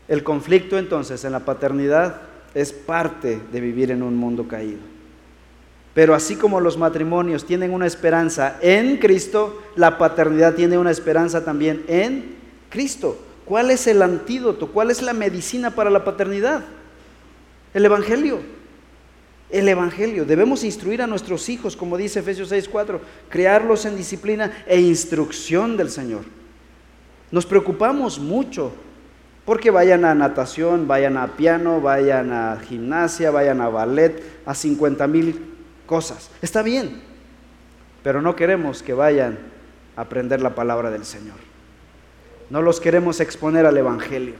El 0.08 0.24
conflicto 0.24 0.78
entonces 0.78 1.24
en 1.26 1.34
la 1.34 1.42
paternidad 1.42 2.22
es 2.54 2.72
parte 2.72 3.42
de 3.52 3.62
vivir 3.62 3.92
en 3.92 4.04
un 4.04 4.16
mundo 4.16 4.48
caído. 4.48 4.80
Pero 5.94 6.16
así 6.16 6.36
como 6.36 6.62
los 6.62 6.78
matrimonios 6.78 7.46
tienen 7.46 7.74
una 7.74 7.86
esperanza 7.86 8.58
en 8.62 8.98
Cristo, 8.98 9.62
la 9.76 9.98
paternidad 9.98 10.56
tiene 10.56 10.78
una 10.78 10.92
esperanza 10.92 11.44
también 11.44 11.84
en 11.88 12.36
Cristo. 12.70 13.18
¿Cuál 13.46 13.72
es 13.72 13.88
el 13.88 14.02
antídoto? 14.02 14.68
¿Cuál 14.68 14.92
es 14.92 15.02
la 15.02 15.14
medicina 15.14 15.72
para 15.72 15.90
la 15.90 16.04
paternidad? 16.04 16.64
El 17.74 17.86
Evangelio. 17.86 18.40
El 19.50 19.68
Evangelio. 19.68 20.26
Debemos 20.26 20.64
instruir 20.64 21.02
a 21.02 21.08
nuestros 21.08 21.50
hijos, 21.50 21.76
como 21.76 21.98
dice 21.98 22.20
Efesios 22.20 22.52
6:4, 22.52 23.00
crearlos 23.30 23.86
en 23.86 23.98
disciplina 23.98 24.64
e 24.68 24.80
instrucción 24.80 25.76
del 25.76 25.90
Señor. 25.90 26.24
Nos 27.32 27.46
preocupamos 27.46 28.20
mucho 28.20 28.72
porque 29.46 29.72
vayan 29.72 30.06
a 30.06 30.14
natación, 30.16 30.88
vayan 30.88 31.18
a 31.18 31.36
piano, 31.36 31.82
vayan 31.82 32.32
a 32.32 32.60
gimnasia, 32.68 33.32
vayan 33.32 33.60
a 33.60 33.70
ballet, 33.70 34.24
a 34.46 34.54
50 34.54 35.08
mil 35.08 35.56
cosas. 35.86 36.30
Está 36.42 36.62
bien, 36.62 37.02
pero 38.04 38.22
no 38.22 38.36
queremos 38.36 38.84
que 38.84 38.94
vayan 38.94 39.40
a 39.96 40.02
aprender 40.02 40.42
la 40.42 40.56
palabra 40.56 40.92
del 40.92 41.06
Señor. 41.06 41.51
No 42.52 42.62
los 42.62 42.82
queremos 42.82 43.22
exponer 43.22 43.66
al 43.66 43.78
Evangelio. 43.78 44.36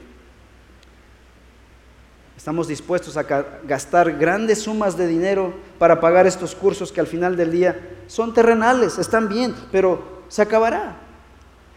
Estamos 2.36 2.68
dispuestos 2.68 3.16
a 3.16 3.22
gastar 3.22 4.18
grandes 4.18 4.60
sumas 4.60 4.98
de 4.98 5.06
dinero 5.06 5.54
para 5.78 5.98
pagar 5.98 6.26
estos 6.26 6.54
cursos 6.54 6.92
que 6.92 7.00
al 7.00 7.06
final 7.06 7.38
del 7.38 7.50
día 7.50 8.02
son 8.08 8.34
terrenales, 8.34 8.98
están 8.98 9.30
bien, 9.30 9.54
pero 9.72 10.24
se 10.28 10.42
acabará. 10.42 10.98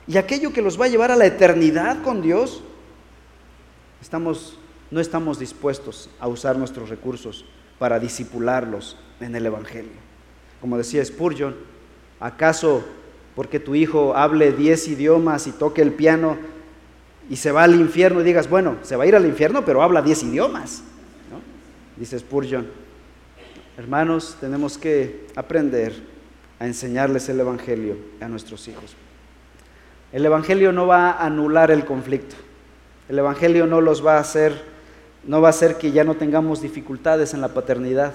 Y 0.08 0.18
aquello 0.18 0.52
que 0.52 0.62
los 0.62 0.80
va 0.80 0.86
a 0.86 0.90
llevar 0.90 1.10
a 1.10 1.16
la 1.16 1.26
eternidad 1.26 2.02
con 2.04 2.22
Dios, 2.22 2.62
estamos, 4.02 4.60
no 4.92 5.00
estamos 5.00 5.40
dispuestos 5.40 6.10
a 6.20 6.28
usar 6.28 6.58
nuestros 6.58 6.90
recursos 6.90 7.46
para 7.80 7.98
disipularlos 7.98 8.98
en 9.22 9.38
el 9.38 9.46
Evangelio. 9.46 10.04
Como 10.60 10.78
decía 10.78 11.06
Spurgeon, 11.06 11.56
¿acaso 12.20 12.84
porque 13.36 13.60
tu 13.60 13.76
hijo 13.76 14.16
hable 14.16 14.54
diez 14.54 14.88
idiomas 14.88 15.46
y 15.48 15.52
toque 15.52 15.82
el 15.82 15.92
piano, 15.92 16.38
y 17.30 17.36
se 17.38 17.52
va 17.52 17.64
al 17.64 17.76
infierno 17.76 18.22
y 18.22 18.24
digas, 18.24 18.50
bueno, 18.50 18.78
se 18.84 18.96
va 18.96 19.04
a 19.04 19.08
ir 19.08 19.16
al 19.16 19.26
infierno, 19.26 19.66
pero 19.66 19.82
habla 19.82 20.02
diez 20.02 20.24
idiomas. 20.24 20.84
¿no? 21.32 21.42
Dice 21.98 22.20
Spurgeon, 22.20 22.68
hermanos, 23.78 24.38
tenemos 24.40 24.78
que 24.78 25.28
aprender 25.36 25.94
a 26.60 26.68
enseñarles 26.68 27.28
el 27.30 27.40
Evangelio 27.40 27.98
a 28.22 28.28
nuestros 28.28 28.68
hijos. 28.68 28.96
El 30.14 30.26
Evangelio 30.26 30.72
no 30.72 30.88
va 30.88 31.12
a 31.12 31.26
anular 31.26 31.72
el 31.72 31.84
conflicto. 31.84 32.36
El 33.10 33.20
Evangelio 33.20 33.66
no 33.66 33.82
los 33.82 34.06
va 34.06 34.18
a 34.18 34.22
hacer, 34.22 34.64
no 35.26 35.42
va 35.42 35.50
a 35.50 35.50
hacer 35.50 35.78
que 35.78 35.92
ya 35.92 36.04
no 36.04 36.16
tengamos 36.16 36.62
dificultades 36.62 37.34
en 37.34 37.42
la 37.42 37.50
paternidad, 37.50 38.14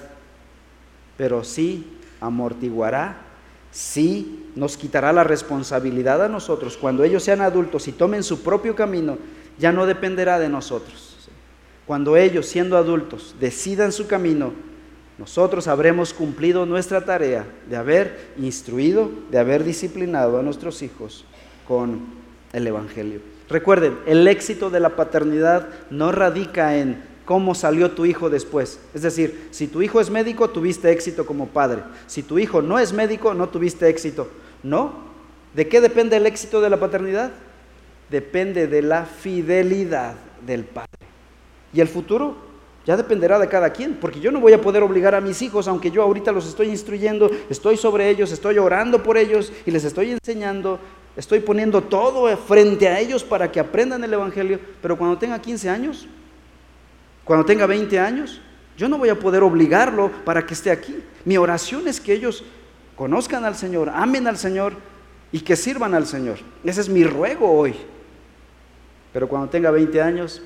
pero 1.17 1.45
sí 1.45 1.99
amortiguará 2.21 3.30
sí 3.71 4.47
nos 4.57 4.77
quitará 4.77 5.12
la 5.12 5.25
responsabilidad 5.25 6.25
a 6.25 6.29
nosotros. 6.29 6.77
Cuando 6.77 7.05
ellos 7.05 7.23
sean 7.23 7.41
adultos 7.41 7.89
y 7.89 7.93
tomen 7.93 8.23
su 8.23 8.43
propio 8.43 8.75
camino, 8.75 9.19
ya 9.59 9.73
no 9.73 9.87
dependerá 9.87 10.39
de 10.39 10.49
nosotros. 10.49 11.17
Cuando 11.87 12.17
ellos, 12.17 12.47
siendo 12.47 12.77
adultos, 12.77 13.35
decidan 13.41 13.93
su 13.93 14.07
camino, 14.07 14.53
nosotros 15.19 15.67
habremos 15.67 16.15
cumplido 16.15 16.65
nuestra 16.65 17.05
tarea 17.05 17.45
de 17.69 17.77
haber 17.77 18.31
instruido, 18.39 19.11
de 19.31 19.39
haber 19.39 19.65
disciplinado 19.65 20.39
a 20.39 20.43
nuestros 20.43 20.83
hijos 20.83 21.25
con 21.67 22.00
el 22.53 22.67
Evangelio. 22.67 23.21
Recuerden, 23.49 23.99
el 24.07 24.27
éxito 24.29 24.71
de 24.71 24.81
la 24.81 24.97
paternidad 24.97 25.69
no 25.91 26.12
radica 26.12 26.79
en 26.79 27.03
cómo 27.31 27.55
salió 27.55 27.93
tu 27.93 28.07
hijo 28.07 28.29
después. 28.29 28.81
Es 28.93 29.03
decir, 29.03 29.47
si 29.53 29.69
tu 29.69 29.83
hijo 29.83 30.01
es 30.01 30.11
médico, 30.11 30.51
tuviste 30.51 30.91
éxito 30.91 31.25
como 31.25 31.47
padre. 31.47 31.85
Si 32.09 32.25
tu 32.25 32.41
hijo 32.41 32.61
no 32.61 32.77
es 32.77 32.93
médico, 32.93 33.35
no 33.35 33.49
tuviste 33.49 33.89
éxito. 33.89 34.27
No. 34.65 34.95
¿De 35.55 35.69
qué 35.69 35.81
depende 35.81 36.17
el 36.17 36.27
éxito 36.27 36.61
de 36.61 36.69
la 36.69 36.81
paternidad? 36.81 37.31
Depende 38.11 38.67
de 38.67 38.83
la 38.83 39.05
fidelidad 39.05 40.17
del 40.45 40.65
padre. 40.65 40.91
¿Y 41.73 41.81
el 41.81 41.87
futuro? 41.87 42.35
Ya 42.85 42.97
dependerá 42.97 43.39
de 43.39 43.47
cada 43.47 43.71
quien, 43.71 43.95
porque 43.95 44.19
yo 44.19 44.33
no 44.33 44.41
voy 44.41 44.53
a 44.53 44.61
poder 44.61 44.83
obligar 44.83 45.15
a 45.15 45.21
mis 45.21 45.41
hijos, 45.41 45.69
aunque 45.69 45.93
yo 45.93 46.03
ahorita 46.03 46.33
los 46.33 46.49
estoy 46.49 46.67
instruyendo, 46.67 47.31
estoy 47.49 47.77
sobre 47.77 48.11
ellos, 48.11 48.33
estoy 48.33 48.59
orando 48.59 49.05
por 49.05 49.17
ellos 49.17 49.53
y 49.65 49.71
les 49.71 49.85
estoy 49.85 50.11
enseñando, 50.11 50.81
estoy 51.17 51.39
poniendo 51.39 51.81
todo 51.81 52.37
frente 52.37 52.89
a 52.89 52.99
ellos 52.99 53.23
para 53.23 53.53
que 53.53 53.61
aprendan 53.61 54.02
el 54.02 54.15
Evangelio, 54.15 54.59
pero 54.83 54.99
cuando 54.99 55.17
tenga 55.17 55.41
15 55.41 55.69
años, 55.69 56.09
cuando 57.30 57.47
tenga 57.47 57.64
20 57.64 57.97
años, 58.00 58.40
yo 58.76 58.88
no 58.88 58.99
voy 58.99 59.08
a 59.08 59.16
poder 59.16 59.45
obligarlo 59.45 60.10
para 60.25 60.45
que 60.45 60.52
esté 60.52 60.73
aquí. 60.73 60.97
Mi 61.25 61.36
oración 61.36 61.86
es 61.86 62.00
que 62.00 62.12
ellos 62.12 62.43
conozcan 62.97 63.45
al 63.45 63.54
Señor, 63.54 63.88
amen 63.88 64.26
al 64.26 64.36
Señor 64.36 64.73
y 65.30 65.38
que 65.38 65.54
sirvan 65.54 65.95
al 65.95 66.08
Señor. 66.08 66.38
Ese 66.64 66.80
es 66.80 66.88
mi 66.88 67.04
ruego 67.04 67.49
hoy. 67.49 67.76
Pero 69.12 69.28
cuando 69.28 69.49
tenga 69.49 69.71
20 69.71 70.02
años, 70.02 70.43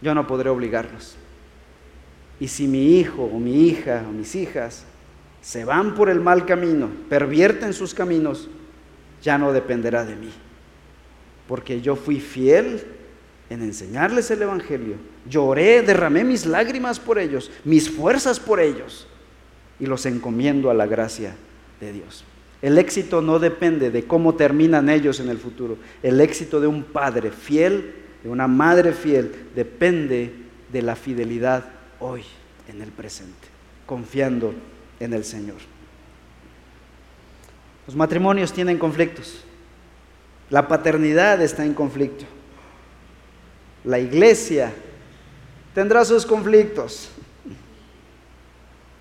yo 0.00 0.14
no 0.14 0.26
podré 0.26 0.48
obligarlos. 0.48 1.16
Y 2.40 2.48
si 2.48 2.66
mi 2.66 2.98
hijo 2.98 3.22
o 3.22 3.38
mi 3.38 3.66
hija 3.68 4.06
o 4.08 4.10
mis 4.10 4.34
hijas 4.34 4.86
se 5.42 5.66
van 5.66 5.94
por 5.94 6.08
el 6.08 6.22
mal 6.22 6.46
camino, 6.46 6.88
pervierten 7.10 7.74
sus 7.74 7.92
caminos, 7.92 8.48
ya 9.20 9.36
no 9.36 9.52
dependerá 9.52 10.06
de 10.06 10.16
mí. 10.16 10.32
Porque 11.46 11.82
yo 11.82 11.94
fui 11.94 12.20
fiel 12.20 13.01
en 13.52 13.62
enseñarles 13.62 14.30
el 14.30 14.42
Evangelio. 14.42 14.96
Lloré, 15.28 15.82
derramé 15.82 16.24
mis 16.24 16.46
lágrimas 16.46 16.98
por 16.98 17.18
ellos, 17.18 17.50
mis 17.64 17.90
fuerzas 17.90 18.40
por 18.40 18.60
ellos, 18.60 19.06
y 19.78 19.86
los 19.86 20.06
encomiendo 20.06 20.70
a 20.70 20.74
la 20.74 20.86
gracia 20.86 21.34
de 21.80 21.92
Dios. 21.92 22.24
El 22.60 22.78
éxito 22.78 23.20
no 23.20 23.38
depende 23.38 23.90
de 23.90 24.04
cómo 24.04 24.34
terminan 24.34 24.88
ellos 24.88 25.20
en 25.20 25.28
el 25.28 25.38
futuro. 25.38 25.76
El 26.02 26.20
éxito 26.20 26.60
de 26.60 26.68
un 26.68 26.84
padre 26.84 27.30
fiel, 27.30 27.94
de 28.22 28.30
una 28.30 28.46
madre 28.46 28.92
fiel, 28.92 29.32
depende 29.54 30.32
de 30.72 30.82
la 30.82 30.94
fidelidad 30.94 31.64
hoy, 31.98 32.22
en 32.68 32.80
el 32.80 32.90
presente, 32.90 33.48
confiando 33.84 34.54
en 35.00 35.12
el 35.12 35.24
Señor. 35.24 35.58
Los 37.86 37.96
matrimonios 37.96 38.52
tienen 38.52 38.78
conflictos. 38.78 39.42
La 40.48 40.68
paternidad 40.68 41.42
está 41.42 41.64
en 41.64 41.74
conflicto 41.74 42.24
la 43.84 43.98
iglesia 43.98 44.72
tendrá 45.74 46.04
sus 46.04 46.26
conflictos. 46.26 47.10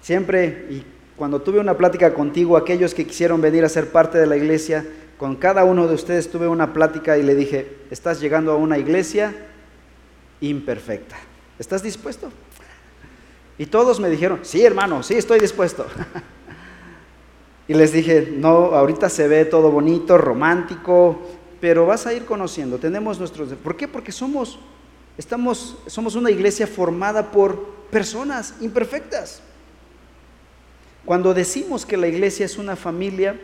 Siempre, 0.02 0.68
y 0.70 0.84
cuando 1.16 1.42
tuve 1.42 1.60
una 1.60 1.78
plática 1.78 2.14
contigo, 2.14 2.58
aquellos 2.58 2.94
que 2.94 3.06
quisieron 3.06 3.42
venir 3.42 3.64
a 3.64 3.70
ser 3.70 3.92
parte 3.92 4.18
de 4.18 4.26
la 4.26 4.38
iglesia, 4.38 4.86
con 5.18 5.36
cada 5.36 5.64
uno 5.64 5.88
de 5.88 5.94
ustedes 5.94 6.32
tuve 6.32 6.48
una 6.48 6.74
plática 6.74 7.18
y 7.18 7.24
le 7.24 7.36
dije, 7.36 7.78
estás 7.92 8.20
llegando 8.20 8.52
a 8.52 8.56
una 8.56 8.80
iglesia 8.80 9.36
imperfecta. 10.40 11.16
¿Estás 11.60 11.84
dispuesto? 11.84 12.32
Y 13.60 13.68
todos 13.68 14.00
me 14.00 14.10
dijeron, 14.10 14.40
sí 14.42 14.66
hermano, 14.66 15.04
sí 15.04 15.14
estoy 15.14 15.40
dispuesto. 15.40 15.86
y 17.68 17.76
les 17.76 17.94
dije, 17.94 18.34
no, 18.36 18.74
ahorita 18.74 19.10
se 19.10 19.28
ve 19.28 19.46
todo 19.46 19.70
bonito, 19.70 20.18
romántico, 20.18 21.22
pero 21.62 21.86
vas 21.86 22.08
a 22.08 22.14
ir 22.14 22.26
conociendo. 22.26 22.80
Tenemos 22.80 23.20
nuestros... 23.20 23.54
¿Por 23.54 23.78
qué? 23.78 23.88
Porque 23.88 24.12
somos, 24.12 24.60
estamos, 25.18 25.78
somos 25.86 26.16
una 26.16 26.32
iglesia 26.32 26.66
formada 26.66 27.32
por 27.32 27.66
personas 27.92 28.56
imperfectas. 28.62 29.44
Cuando 31.06 31.36
decimos 31.36 31.86
que 31.86 31.98
la 31.98 32.08
iglesia 32.08 32.48
es 32.48 32.58
una 32.58 32.76
familia, 32.76 33.40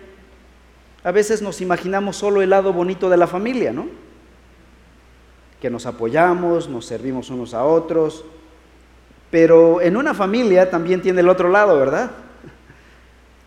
a 1.03 1.11
veces 1.11 1.43
nos 1.43 1.61
imaginamos 1.61 2.17
solo 2.17 2.41
el 2.41 2.49
lado 2.49 2.73
bonito 2.73 3.07
de 3.07 3.17
la 3.17 3.27
familia, 3.27 3.71
¿no? 3.71 3.87
Que 5.61 5.69
nos 5.69 5.85
apoyamos, 5.85 6.67
nos 6.67 6.87
servimos 6.87 7.29
unos 7.29 7.53
a 7.53 7.63
otros, 7.65 8.25
pero 9.29 9.79
en 9.79 9.95
una 9.95 10.15
familia 10.15 10.71
también 10.71 11.01
tiene 11.03 11.21
el 11.21 11.29
otro 11.29 11.49
lado, 11.49 11.77
¿verdad? 11.77 12.11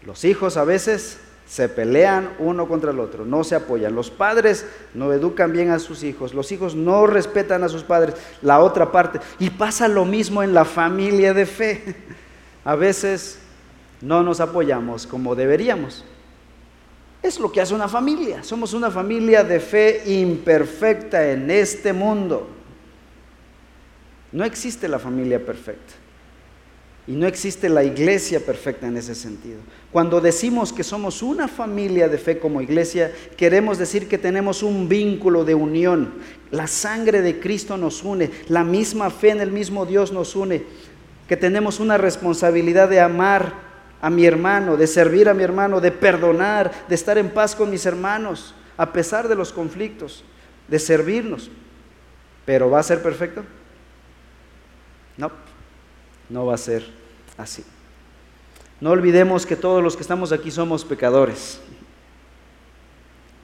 Los 0.05 0.25
hijos 0.25 0.57
a 0.57 0.65
veces 0.65 1.19
se 1.51 1.69
pelean 1.69 2.31
uno 2.39 2.69
contra 2.69 2.93
el 2.93 3.01
otro, 3.01 3.25
no 3.25 3.43
se 3.43 3.57
apoyan. 3.57 3.93
Los 3.93 4.09
padres 4.09 4.65
no 4.95 5.13
educan 5.13 5.51
bien 5.51 5.71
a 5.71 5.81
sus 5.81 6.05
hijos, 6.05 6.33
los 6.33 6.53
hijos 6.53 6.77
no 6.77 7.09
respetan 7.09 7.65
a 7.65 7.69
sus 7.69 7.83
padres, 7.83 8.15
la 8.41 8.61
otra 8.61 8.93
parte. 8.93 9.19
Y 9.41 9.51
pasa 9.51 9.89
lo 9.89 10.05
mismo 10.05 10.45
en 10.45 10.55
la 10.55 10.65
familia 10.65 11.35
de 11.35 11.47
fe. 11.47 11.97
A 12.65 12.77
veces 12.77 13.41
no 14.01 14.23
nos 14.23 14.39
apoyamos 14.39 15.09
como 15.09 15.35
deberíamos. 15.35 16.05
Es 17.21 17.41
lo 17.41 17.51
que 17.51 17.61
hace 17.61 17.75
una 17.75 17.89
familia. 17.89 18.45
Somos 18.45 18.73
una 18.73 18.89
familia 18.89 19.43
de 19.43 19.59
fe 19.59 20.03
imperfecta 20.07 21.33
en 21.33 21.51
este 21.51 21.93
mundo. 21.93 22.49
No 24.31 24.45
existe 24.45 24.87
la 24.87 25.01
familia 25.01 25.45
perfecta. 25.45 25.95
Y 27.11 27.17
no 27.17 27.27
existe 27.27 27.69
la 27.69 27.83
iglesia 27.83 28.39
perfecta 28.39 28.87
en 28.87 28.97
ese 28.97 29.17
sentido. 29.17 29.59
Cuando 29.91 30.21
decimos 30.21 30.73
que 30.73 30.85
somos 30.85 31.25
una 31.25 31.49
familia 31.49 32.09
de 32.09 32.19
fe 32.19 32.39
como 32.39 32.61
iglesia, 32.61 33.11
queremos 33.37 33.79
decir 33.79 34.07
que 34.07 34.17
tenemos 34.17 34.63
un 34.63 34.89
vínculo 34.89 35.45
de 35.45 35.57
unión. 35.57 36.15
La 36.53 36.69
sangre 36.69 37.21
de 37.21 37.41
Cristo 37.41 37.77
nos 37.77 38.05
une, 38.05 38.31
la 38.47 38.63
misma 38.63 39.11
fe 39.11 39.31
en 39.31 39.41
el 39.41 39.51
mismo 39.51 39.87
Dios 39.87 40.13
nos 40.13 40.37
une, 40.37 40.63
que 41.27 41.37
tenemos 41.37 41.81
una 41.81 41.99
responsabilidad 41.99 42.89
de 42.89 43.01
amar 43.01 43.55
a 44.01 44.09
mi 44.09 44.25
hermano, 44.25 44.77
de 44.77 44.87
servir 44.87 45.29
a 45.29 45.35
mi 45.35 45.43
hermano, 45.43 45.81
de 45.81 45.91
perdonar, 45.91 46.71
de 46.89 46.95
estar 46.95 47.19
en 47.19 47.31
paz 47.31 47.57
con 47.57 47.71
mis 47.71 47.87
hermanos, 47.87 48.55
a 48.77 48.93
pesar 48.93 49.27
de 49.27 49.35
los 49.35 49.53
conflictos, 49.53 50.23
de 50.69 50.79
servirnos. 50.79 51.51
¿Pero 52.47 52.71
va 52.71 52.79
a 52.79 52.85
ser 52.85 53.03
perfecto? 53.03 53.43
No, 55.17 55.33
no 56.29 56.47
va 56.47 56.55
a 56.55 56.59
ser 56.59 57.00
así. 57.41 57.65
No 58.81 58.91
olvidemos 58.91 59.45
que 59.45 59.57
todos 59.57 59.83
los 59.83 59.97
que 59.97 60.03
estamos 60.03 60.33
aquí 60.33 60.51
somos 60.51 60.85
pecadores. 60.85 61.61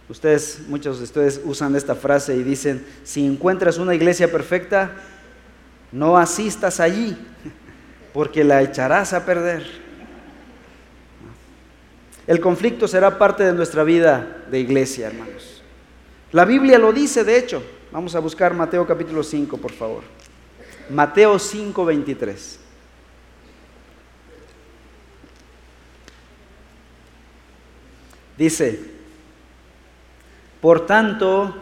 Ustedes, 0.09 0.61
muchos 0.69 0.99
de 0.99 1.05
ustedes 1.05 1.41
usan 1.45 1.75
esta 1.75 1.95
frase 1.95 2.37
y 2.37 2.43
dicen, 2.43 2.87
si 3.03 3.27
encuentras 3.27 3.79
una 3.79 3.95
iglesia 3.95 4.31
perfecta, 4.31 4.93
no 5.91 6.17
asistas 6.17 6.79
allí, 6.81 7.17
porque 8.13 8.45
la 8.45 8.63
echarás 8.63 9.13
a 9.13 9.27
perder. 9.27 9.67
El 12.27 12.41
conflicto 12.41 12.89
será 12.89 13.19
parte 13.19 13.45
de 13.45 13.53
nuestra 13.53 13.85
vida 13.85 14.45
de 14.51 14.61
iglesia, 14.61 15.09
hermanos. 15.09 15.63
La 16.33 16.45
Biblia 16.45 16.79
lo 16.79 16.93
dice, 16.93 17.25
de 17.25 17.39
hecho. 17.39 17.63
Vamos 17.93 18.15
a 18.15 18.21
buscar 18.21 18.53
Mateo 18.53 18.87
capítulo 18.87 19.23
5, 19.23 19.57
por 19.59 19.73
favor. 19.73 20.03
Mateo 20.91 21.39
5, 21.39 21.85
23. 21.85 22.66
Dice, 28.37 28.79
por 30.61 30.87
tanto, 30.87 31.55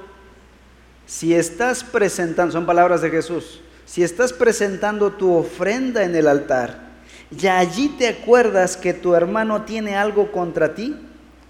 si 1.07 1.35
estás 1.35 1.85
presentando, 1.85 2.53
son 2.53 2.67
palabras 2.67 3.03
de 3.03 3.11
Jesús, 3.11 3.61
si 3.85 4.03
estás 4.03 4.33
presentando 4.33 5.13
tu 5.13 5.35
ofrenda 5.35 6.05
en 6.05 6.15
el 6.15 6.27
altar 6.27 6.85
y 7.31 7.47
allí 7.47 7.89
te 7.99 8.09
acuerdas 8.09 8.77
que 8.77 8.95
tu 8.95 9.15
hermano 9.15 9.63
tiene 9.63 9.97
algo 9.97 10.33
contra 10.33 10.75
ti, 10.75 10.97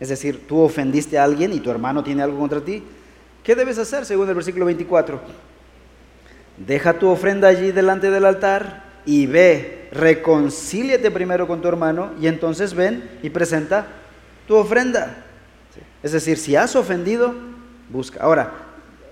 es 0.01 0.09
decir, 0.09 0.47
tú 0.47 0.61
ofendiste 0.61 1.19
a 1.19 1.25
alguien 1.25 1.53
y 1.53 1.61
tu 1.61 1.71
hermano 1.71 2.03
tiene 2.03 2.23
algo 2.23 2.39
contra 2.39 2.61
ti, 2.61 2.83
¿qué 3.43 3.55
debes 3.55 3.79
hacer 3.79 4.05
según 4.05 4.29
el 4.29 4.35
versículo 4.35 4.67
24? 4.67 5.21
Deja 6.57 6.99
tu 6.99 7.09
ofrenda 7.09 7.49
allí 7.49 7.73
delante 7.73 8.11
del 8.11 8.25
altar 8.25 8.85
y 9.07 9.27
ve, 9.27 9.89
reconcíliate 9.93 11.11
primero 11.11 11.47
con 11.47 11.61
tu 11.61 11.69
hermano 11.69 12.13
y 12.21 12.27
entonces 12.27 12.75
ven 12.75 13.19
y 13.23 13.31
presenta 13.31 13.87
tu 14.47 14.57
ofrenda. 14.57 15.25
Es 16.03 16.13
decir, 16.13 16.39
si 16.39 16.57
has 16.57 16.77
ofendido, 16.77 17.35
busca. 17.89 18.23
Ahora, 18.23 18.53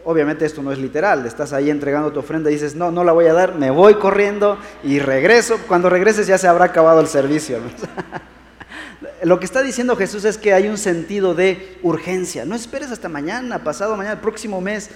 obviamente 0.04 0.44
esto 0.44 0.62
no 0.62 0.72
es 0.72 0.78
literal, 0.78 1.24
estás 1.26 1.52
ahí 1.52 1.70
entregando 1.70 2.12
tu 2.12 2.20
ofrenda 2.20 2.50
y 2.50 2.54
dices, 2.54 2.74
no, 2.74 2.90
no 2.90 3.04
la 3.04 3.12
voy 3.12 3.26
a 3.26 3.32
dar, 3.32 3.54
me 3.54 3.70
voy 3.70 3.94
corriendo 3.94 4.58
y 4.82 4.98
regreso. 4.98 5.58
Cuando 5.66 5.88
regreses 5.88 6.26
ya 6.26 6.38
se 6.38 6.48
habrá 6.48 6.66
acabado 6.66 7.00
el 7.00 7.06
servicio. 7.06 7.58
Lo 9.22 9.38
que 9.38 9.44
está 9.44 9.62
diciendo 9.62 9.96
Jesús 9.96 10.24
es 10.24 10.36
que 10.36 10.52
hay 10.52 10.68
un 10.68 10.78
sentido 10.78 11.34
de 11.34 11.78
urgencia. 11.82 12.44
No 12.44 12.54
esperes 12.54 12.90
hasta 12.90 13.08
mañana, 13.08 13.62
pasado 13.62 13.96
mañana, 13.96 14.14
el 14.14 14.20
próximo 14.20 14.60
mes. 14.60 14.90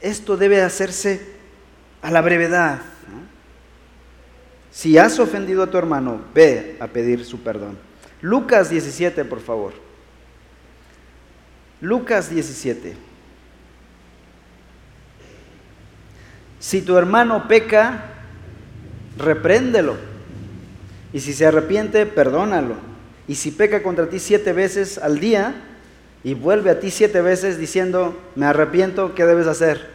Esto 0.00 0.36
debe 0.36 0.62
hacerse 0.62 1.20
a 2.02 2.10
la 2.10 2.22
brevedad. 2.22 2.80
Si 4.70 4.98
has 4.98 5.18
ofendido 5.18 5.62
a 5.62 5.70
tu 5.70 5.78
hermano, 5.78 6.20
ve 6.34 6.76
a 6.80 6.86
pedir 6.86 7.24
su 7.24 7.40
perdón. 7.40 7.85
Lucas 8.26 8.70
17, 8.70 9.24
por 9.24 9.38
favor. 9.38 9.72
Lucas 11.80 12.28
17. 12.28 12.96
Si 16.58 16.82
tu 16.82 16.98
hermano 16.98 17.46
peca, 17.46 18.02
repréndelo. 19.16 19.94
Y 21.12 21.20
si 21.20 21.32
se 21.34 21.46
arrepiente, 21.46 22.04
perdónalo. 22.04 22.74
Y 23.28 23.36
si 23.36 23.52
peca 23.52 23.84
contra 23.84 24.08
ti 24.08 24.18
siete 24.18 24.52
veces 24.52 24.98
al 24.98 25.20
día 25.20 25.54
y 26.24 26.34
vuelve 26.34 26.70
a 26.70 26.80
ti 26.80 26.90
siete 26.90 27.20
veces 27.20 27.58
diciendo, 27.58 28.20
me 28.34 28.46
arrepiento, 28.46 29.14
¿qué 29.14 29.24
debes 29.24 29.46
hacer? 29.46 29.88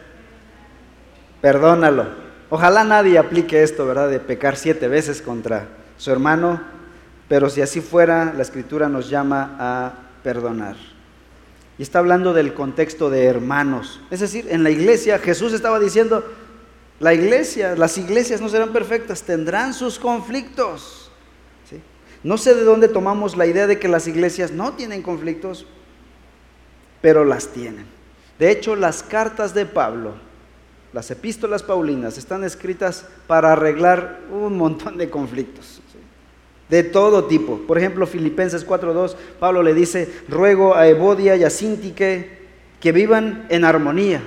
Perdónalo. 1.42 2.06
Ojalá 2.48 2.82
nadie 2.82 3.18
aplique 3.18 3.62
esto, 3.62 3.84
¿verdad? 3.84 4.08
De 4.08 4.20
pecar 4.20 4.56
siete 4.56 4.88
veces 4.88 5.20
contra 5.20 5.68
su 5.98 6.10
hermano, 6.10 6.72
pero 7.32 7.48
si 7.48 7.62
así 7.62 7.80
fuera, 7.80 8.34
la 8.36 8.42
escritura 8.42 8.90
nos 8.90 9.08
llama 9.08 9.56
a 9.58 9.92
perdonar. 10.22 10.76
Y 11.78 11.82
está 11.82 11.98
hablando 11.98 12.34
del 12.34 12.52
contexto 12.52 13.08
de 13.08 13.24
hermanos. 13.24 14.02
Es 14.10 14.20
decir, 14.20 14.48
en 14.50 14.62
la 14.62 14.68
iglesia 14.68 15.18
Jesús 15.18 15.54
estaba 15.54 15.80
diciendo, 15.80 16.30
la 17.00 17.14
iglesia, 17.14 17.74
las 17.74 17.96
iglesias 17.96 18.42
no 18.42 18.50
serán 18.50 18.74
perfectas, 18.74 19.22
tendrán 19.22 19.72
sus 19.72 19.98
conflictos. 19.98 21.10
No 22.22 22.36
sé 22.36 22.54
de 22.54 22.64
dónde 22.64 22.88
tomamos 22.88 23.34
la 23.34 23.46
idea 23.46 23.66
de 23.66 23.78
que 23.78 23.88
las 23.88 24.06
iglesias 24.06 24.50
no 24.50 24.74
tienen 24.74 25.00
conflictos, 25.00 25.64
pero 27.00 27.24
las 27.24 27.48
tienen. 27.48 27.86
De 28.38 28.50
hecho, 28.50 28.76
las 28.76 29.02
cartas 29.02 29.54
de 29.54 29.64
Pablo, 29.64 30.16
las 30.92 31.10
epístolas 31.10 31.62
paulinas, 31.62 32.18
están 32.18 32.44
escritas 32.44 33.06
para 33.26 33.52
arreglar 33.52 34.20
un 34.30 34.58
montón 34.58 34.98
de 34.98 35.08
conflictos 35.08 35.80
de 36.72 36.82
todo 36.82 37.24
tipo. 37.24 37.58
Por 37.66 37.76
ejemplo, 37.76 38.06
Filipenses 38.06 38.66
4.2, 38.66 39.14
Pablo 39.38 39.62
le 39.62 39.74
dice, 39.74 40.08
ruego 40.26 40.74
a 40.74 40.88
Evodia 40.88 41.36
y 41.36 41.44
a 41.44 41.50
Sintique 41.50 42.30
que 42.80 42.92
vivan 42.92 43.44
en 43.50 43.66
armonía. 43.66 44.22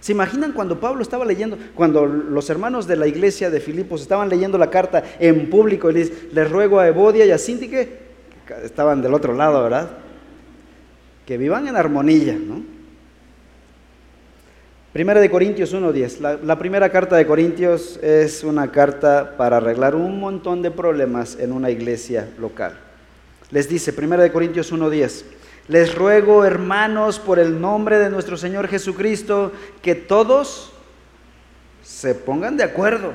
¿Se 0.00 0.12
imaginan 0.12 0.52
cuando 0.52 0.80
Pablo 0.80 1.02
estaba 1.02 1.26
leyendo, 1.26 1.58
cuando 1.74 2.06
los 2.06 2.48
hermanos 2.48 2.86
de 2.86 2.96
la 2.96 3.06
iglesia 3.06 3.50
de 3.50 3.60
Filipos 3.60 4.00
estaban 4.00 4.30
leyendo 4.30 4.56
la 4.56 4.70
carta 4.70 5.04
en 5.18 5.50
público 5.50 5.90
y 5.90 5.92
les, 5.92 6.32
les 6.32 6.50
ruego 6.50 6.80
a 6.80 6.88
Evodia 6.88 7.26
y 7.26 7.32
a 7.32 7.36
Sintique, 7.36 7.98
estaban 8.64 9.02
del 9.02 9.12
otro 9.12 9.34
lado, 9.34 9.62
¿verdad? 9.62 9.90
Que 11.26 11.36
vivan 11.36 11.68
en 11.68 11.76
armonía, 11.76 12.32
¿no? 12.32 12.79
Primera 14.92 15.20
de 15.20 15.30
Corintios 15.30 15.72
1.10. 15.72 16.18
La, 16.18 16.36
la 16.36 16.58
primera 16.58 16.90
carta 16.90 17.14
de 17.14 17.24
Corintios 17.24 17.96
es 18.02 18.42
una 18.42 18.72
carta 18.72 19.36
para 19.36 19.58
arreglar 19.58 19.94
un 19.94 20.18
montón 20.18 20.62
de 20.62 20.72
problemas 20.72 21.38
en 21.38 21.52
una 21.52 21.70
iglesia 21.70 22.28
local. 22.40 22.76
Les 23.52 23.68
dice, 23.68 23.92
Primera 23.92 24.24
de 24.24 24.32
Corintios 24.32 24.72
1.10, 24.72 25.22
les 25.68 25.94
ruego, 25.94 26.44
hermanos, 26.44 27.20
por 27.20 27.38
el 27.38 27.60
nombre 27.60 27.98
de 27.98 28.10
nuestro 28.10 28.36
Señor 28.36 28.66
Jesucristo, 28.66 29.52
que 29.80 29.94
todos 29.94 30.72
se 31.84 32.16
pongan 32.16 32.56
de 32.56 32.64
acuerdo 32.64 33.12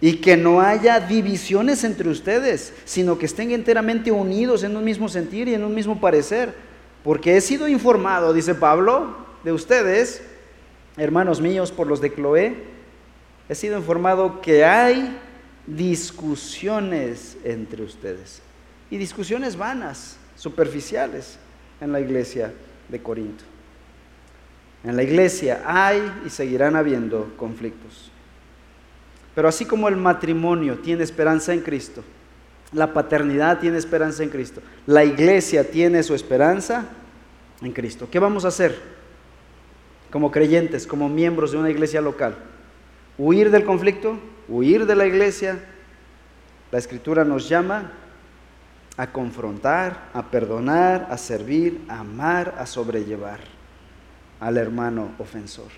y 0.00 0.18
que 0.18 0.36
no 0.36 0.60
haya 0.60 1.00
divisiones 1.00 1.82
entre 1.82 2.08
ustedes, 2.08 2.72
sino 2.84 3.18
que 3.18 3.26
estén 3.26 3.50
enteramente 3.50 4.12
unidos 4.12 4.62
en 4.62 4.76
un 4.76 4.84
mismo 4.84 5.08
sentir 5.08 5.48
y 5.48 5.54
en 5.54 5.64
un 5.64 5.74
mismo 5.74 6.00
parecer. 6.00 6.54
Porque 7.02 7.36
he 7.36 7.40
sido 7.40 7.66
informado, 7.66 8.32
dice 8.32 8.54
Pablo, 8.54 9.16
de 9.42 9.50
ustedes 9.50 10.22
hermanos 10.96 11.40
míos, 11.40 11.72
por 11.72 11.86
los 11.86 12.00
de 12.00 12.12
Cloé, 12.12 12.54
he 13.48 13.54
sido 13.54 13.78
informado 13.78 14.40
que 14.40 14.64
hay 14.64 15.18
discusiones 15.66 17.36
entre 17.44 17.82
ustedes. 17.82 18.42
Y 18.90 18.96
discusiones 18.96 19.56
vanas, 19.56 20.16
superficiales, 20.36 21.38
en 21.80 21.92
la 21.92 22.00
iglesia 22.00 22.52
de 22.88 23.02
Corinto. 23.02 23.44
En 24.84 24.96
la 24.96 25.02
iglesia 25.02 25.62
hay 25.64 26.00
y 26.26 26.30
seguirán 26.30 26.76
habiendo 26.76 27.32
conflictos. 27.36 28.10
Pero 29.34 29.48
así 29.48 29.64
como 29.64 29.88
el 29.88 29.96
matrimonio 29.96 30.78
tiene 30.78 31.04
esperanza 31.04 31.52
en 31.52 31.60
Cristo, 31.60 32.02
la 32.72 32.92
paternidad 32.92 33.58
tiene 33.58 33.78
esperanza 33.78 34.22
en 34.22 34.30
Cristo, 34.30 34.60
la 34.86 35.04
iglesia 35.04 35.70
tiene 35.70 36.02
su 36.02 36.14
esperanza 36.14 36.84
en 37.62 37.72
Cristo. 37.72 38.08
¿Qué 38.10 38.18
vamos 38.18 38.44
a 38.44 38.48
hacer? 38.48 38.99
Como 40.10 40.30
creyentes, 40.30 40.86
como 40.86 41.08
miembros 41.08 41.52
de 41.52 41.58
una 41.58 41.70
iglesia 41.70 42.00
local. 42.00 42.36
Huir 43.18 43.50
del 43.50 43.64
conflicto, 43.64 44.18
huir 44.48 44.86
de 44.86 44.96
la 44.96 45.06
iglesia. 45.06 45.58
La 46.70 46.78
escritura 46.78 47.24
nos 47.24 47.48
llama 47.48 47.92
a 48.96 49.12
confrontar, 49.12 50.10
a 50.12 50.30
perdonar, 50.30 51.06
a 51.10 51.16
servir, 51.16 51.80
a 51.88 52.00
amar, 52.00 52.54
a 52.58 52.66
sobrellevar 52.66 53.40
al 54.40 54.56
hermano 54.56 55.10
ofensor. 55.18 55.68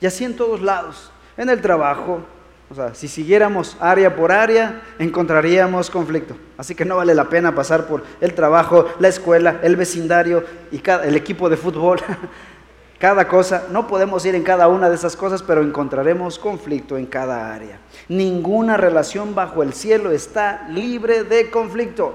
Y 0.00 0.06
así 0.06 0.24
en 0.24 0.36
todos 0.36 0.60
lados, 0.60 1.10
en 1.36 1.48
el 1.48 1.60
trabajo, 1.60 2.20
o 2.68 2.74
sea, 2.74 2.94
si 2.94 3.06
siguiéramos 3.06 3.76
área 3.80 4.16
por 4.16 4.32
área, 4.32 4.82
encontraríamos 4.98 5.88
conflicto. 5.88 6.36
Así 6.58 6.74
que 6.74 6.84
no 6.84 6.96
vale 6.96 7.14
la 7.14 7.28
pena 7.28 7.54
pasar 7.54 7.86
por 7.86 8.02
el 8.20 8.34
trabajo, 8.34 8.86
la 8.98 9.08
escuela, 9.08 9.60
el 9.62 9.76
vecindario 9.76 10.44
y 10.72 10.82
el 11.04 11.14
equipo 11.14 11.48
de 11.48 11.56
fútbol 11.56 12.00
cada 12.98 13.28
cosa, 13.28 13.66
no 13.70 13.86
podemos 13.86 14.24
ir 14.24 14.34
en 14.34 14.42
cada 14.42 14.68
una 14.68 14.88
de 14.88 14.94
esas 14.94 15.16
cosas, 15.16 15.42
pero 15.42 15.62
encontraremos 15.62 16.38
conflicto 16.38 16.96
en 16.96 17.06
cada 17.06 17.54
área. 17.54 17.78
Ninguna 18.08 18.76
relación 18.76 19.34
bajo 19.34 19.62
el 19.62 19.74
cielo 19.74 20.12
está 20.12 20.66
libre 20.68 21.24
de 21.24 21.50
conflicto. 21.50 22.14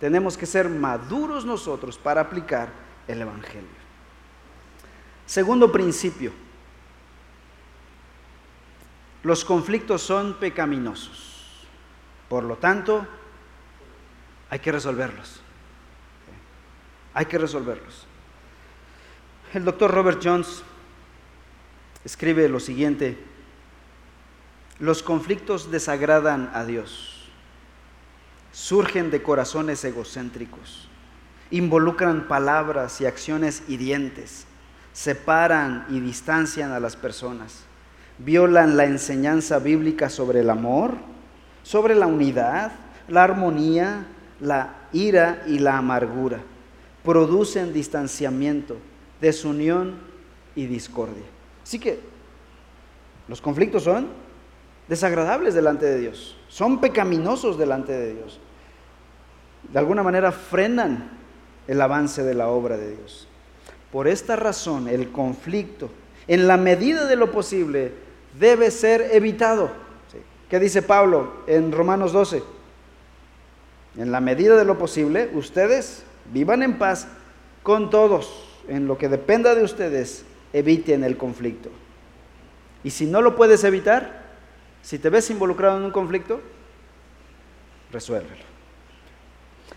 Tenemos 0.00 0.36
que 0.36 0.46
ser 0.46 0.68
maduros 0.68 1.44
nosotros 1.44 1.96
para 1.96 2.22
aplicar 2.22 2.68
el 3.06 3.22
Evangelio. 3.22 3.84
Segundo 5.26 5.70
principio, 5.70 6.32
los 9.22 9.44
conflictos 9.44 10.02
son 10.02 10.34
pecaminosos. 10.34 11.66
Por 12.28 12.42
lo 12.44 12.56
tanto, 12.56 13.06
hay 14.50 14.58
que 14.58 14.72
resolverlos. 14.72 15.40
Hay 17.14 17.26
que 17.26 17.38
resolverlos. 17.38 18.03
El 19.54 19.64
doctor 19.64 19.92
Robert 19.92 20.20
Jones 20.20 20.64
escribe 22.04 22.48
lo 22.48 22.58
siguiente, 22.58 23.16
los 24.80 25.04
conflictos 25.04 25.70
desagradan 25.70 26.50
a 26.54 26.64
Dios, 26.64 27.28
surgen 28.50 29.12
de 29.12 29.22
corazones 29.22 29.84
egocéntricos. 29.84 30.88
Involucran 31.52 32.26
palabras 32.26 33.00
y 33.00 33.06
acciones 33.06 33.62
hirientes, 33.68 34.44
separan 34.92 35.86
y 35.88 36.00
distancian 36.00 36.72
a 36.72 36.80
las 36.80 36.96
personas, 36.96 37.60
violan 38.18 38.76
la 38.76 38.86
enseñanza 38.86 39.60
bíblica 39.60 40.10
sobre 40.10 40.40
el 40.40 40.50
amor, 40.50 40.96
sobre 41.62 41.94
la 41.94 42.08
unidad, 42.08 42.72
la 43.06 43.22
armonía, 43.22 44.04
la 44.40 44.88
ira 44.92 45.44
y 45.46 45.60
la 45.60 45.78
amargura, 45.78 46.40
producen 47.04 47.72
distanciamiento, 47.72 48.78
desunión 49.24 49.94
y 50.54 50.66
discordia. 50.66 51.24
Así 51.62 51.78
que 51.78 51.98
los 53.26 53.40
conflictos 53.40 53.84
son 53.84 54.08
desagradables 54.86 55.54
delante 55.54 55.86
de 55.86 55.98
Dios, 55.98 56.36
son 56.48 56.78
pecaminosos 56.78 57.56
delante 57.56 57.92
de 57.92 58.14
Dios. 58.16 58.38
De 59.72 59.78
alguna 59.78 60.02
manera 60.02 60.30
frenan 60.30 61.10
el 61.66 61.80
avance 61.80 62.22
de 62.22 62.34
la 62.34 62.48
obra 62.48 62.76
de 62.76 62.96
Dios. 62.96 63.26
Por 63.90 64.08
esta 64.08 64.36
razón, 64.36 64.88
el 64.88 65.10
conflicto, 65.10 65.88
en 66.28 66.46
la 66.46 66.58
medida 66.58 67.06
de 67.06 67.16
lo 67.16 67.32
posible, 67.32 67.92
debe 68.38 68.70
ser 68.70 69.08
evitado. 69.12 69.70
¿Qué 70.50 70.60
dice 70.60 70.82
Pablo 70.82 71.32
en 71.46 71.72
Romanos 71.72 72.12
12? 72.12 72.42
En 73.96 74.12
la 74.12 74.20
medida 74.20 74.56
de 74.56 74.66
lo 74.66 74.76
posible, 74.76 75.30
ustedes 75.32 76.04
vivan 76.30 76.62
en 76.62 76.76
paz 76.76 77.08
con 77.62 77.88
todos. 77.88 78.53
En 78.68 78.86
lo 78.86 78.98
que 78.98 79.08
dependa 79.08 79.54
de 79.54 79.62
ustedes, 79.62 80.24
eviten 80.52 81.04
el 81.04 81.16
conflicto. 81.16 81.70
Y 82.82 82.90
si 82.90 83.06
no 83.06 83.22
lo 83.22 83.36
puedes 83.36 83.64
evitar, 83.64 84.24
si 84.82 84.98
te 84.98 85.10
ves 85.10 85.30
involucrado 85.30 85.78
en 85.78 85.84
un 85.84 85.90
conflicto, 85.90 86.40
resuélvelo. 87.90 88.44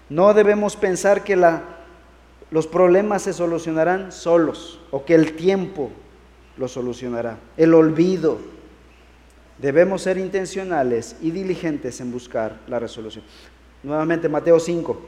No 0.09 0.33
debemos 0.33 0.75
pensar 0.75 1.23
que 1.23 1.35
la, 1.35 1.63
los 2.51 2.67
problemas 2.67 3.23
se 3.23 3.33
solucionarán 3.33 4.11
solos 4.11 4.79
o 4.91 5.05
que 5.05 5.15
el 5.15 5.33
tiempo 5.33 5.91
lo 6.57 6.67
solucionará. 6.67 7.37
El 7.55 7.73
olvido. 7.73 8.39
Debemos 9.57 10.03
ser 10.03 10.17
intencionales 10.17 11.15
y 11.21 11.31
diligentes 11.31 11.99
en 11.99 12.11
buscar 12.11 12.59
la 12.67 12.79
resolución. 12.79 13.23
Nuevamente 13.81 14.29
Mateo 14.29 14.59
5. 14.59 15.01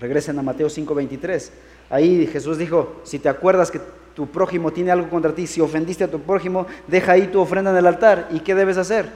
Regresen 0.00 0.38
a 0.38 0.42
Mateo 0.42 0.70
5, 0.70 0.94
23. 0.94 1.52
Ahí 1.94 2.26
Jesús 2.26 2.58
dijo, 2.58 2.96
si 3.04 3.20
te 3.20 3.28
acuerdas 3.28 3.70
que 3.70 3.80
tu 4.16 4.26
prójimo 4.26 4.72
tiene 4.72 4.90
algo 4.90 5.08
contra 5.08 5.32
ti, 5.32 5.46
si 5.46 5.60
ofendiste 5.60 6.02
a 6.02 6.10
tu 6.10 6.20
prójimo, 6.20 6.66
deja 6.88 7.12
ahí 7.12 7.28
tu 7.28 7.38
ofrenda 7.38 7.70
en 7.70 7.76
el 7.76 7.86
altar. 7.86 8.30
¿Y 8.32 8.40
qué 8.40 8.52
debes 8.52 8.78
hacer? 8.78 9.08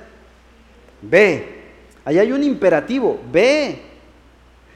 Ve. 1.02 1.56
Ahí 2.04 2.20
hay 2.20 2.30
un 2.30 2.44
imperativo. 2.44 3.18
Ve. 3.32 3.80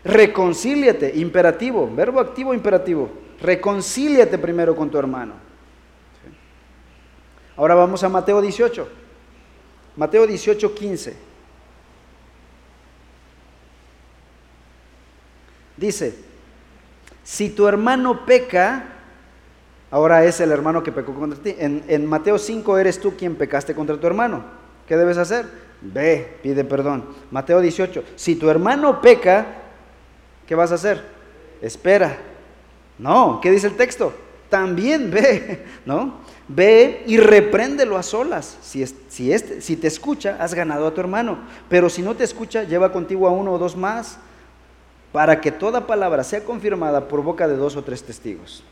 Reconcíliate. 0.03 1.12
Imperativo. 1.15 1.88
Verbo 1.95 2.19
activo, 2.19 2.53
imperativo. 2.53 3.09
Reconcíliate 3.41 4.37
primero 4.37 4.75
con 4.75 4.91
tu 4.91 4.99
hermano. 4.99 5.35
Ahora 7.57 7.77
vamos 7.77 8.03
a 8.03 8.09
Mateo 8.09 8.43
18. 8.43 8.88
Mateo 9.95 10.27
18, 10.27 10.75
15. 10.75 11.17
Dice, 15.77 16.32
si 17.25 17.51
tu 17.51 17.69
hermano 17.69 18.27
peca, 18.27 18.85
ahora 19.91 20.25
es 20.25 20.41
el 20.41 20.51
hermano 20.51 20.83
que 20.83 20.93
pecó 20.93 21.15
contra 21.15 21.41
ti. 21.41 21.55
En, 21.59 22.07
Mateo 22.07 22.39
5 22.39 22.79
eres 22.79 23.01
tú 23.01 23.17
quien 23.17 23.37
pecaste 23.37 23.75
contra 23.75 23.97
tu 23.97 24.07
hermano. 24.07 24.45
¿Qué 24.87 24.97
debes 24.97 25.19
hacer? 25.19 25.47
Ve, 25.81 26.39
pide 26.43 26.65
perdón. 26.65 27.05
Mateo 27.31 27.61
18, 27.61 28.05
si 28.17 28.37
tu 28.37 28.51
hermano 28.51 29.01
peca, 29.01 29.47
¿qué 30.47 30.55
vas 30.55 30.73
a 30.73 30.77
hacer? 30.77 31.03
Espera. 31.61 32.19
No, 32.99 33.41
¿qué 33.41 33.51
dice 33.51 33.69
el 33.69 33.77
texto? 33.77 34.13
También 34.49 35.11
ve, 35.11 35.65
¿no? 35.87 36.21
Ve 36.49 37.05
y 37.07 37.17
repréndelo 37.17 37.97
a 37.97 38.03
solas. 38.03 38.59
Si, 38.63 38.85
si, 39.09 39.33
este, 39.33 39.61
si 39.61 39.77
te 39.77 39.87
escucha, 39.87 40.37
has 40.41 40.55
ganado 40.55 40.87
a 40.87 40.95
tu 40.95 41.01
hermano. 41.01 41.39
Pero 41.69 41.89
si 41.89 42.03
no 42.03 42.15
te 42.15 42.25
escucha, 42.25 42.65
lleva 42.65 42.93
contigo 42.93 43.29
a 43.29 43.31
uno 43.31 43.53
o 43.53 43.59
dos 43.59 43.77
más 43.77 44.19
para 45.12 45.40
que 45.40 45.53
toda 45.53 45.87
palabra 45.87 46.25
sea 46.25 46.42
confirmada 46.42 47.07
por 47.07 47.22
boca 47.22 47.46
de 47.46 47.57
dos 47.57 47.77
o 47.77 47.85
tres 47.85 48.03
testigos. 48.03 48.64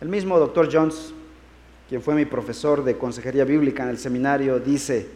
El 0.00 0.08
mismo 0.08 0.38
doctor 0.38 0.68
Jones, 0.72 1.12
quien 1.88 2.02
fue 2.02 2.14
mi 2.14 2.24
profesor 2.24 2.82
de 2.82 2.96
consejería 2.96 3.44
bíblica 3.44 3.82
en 3.82 3.90
el 3.90 3.98
seminario, 3.98 4.58
dice 4.58 5.06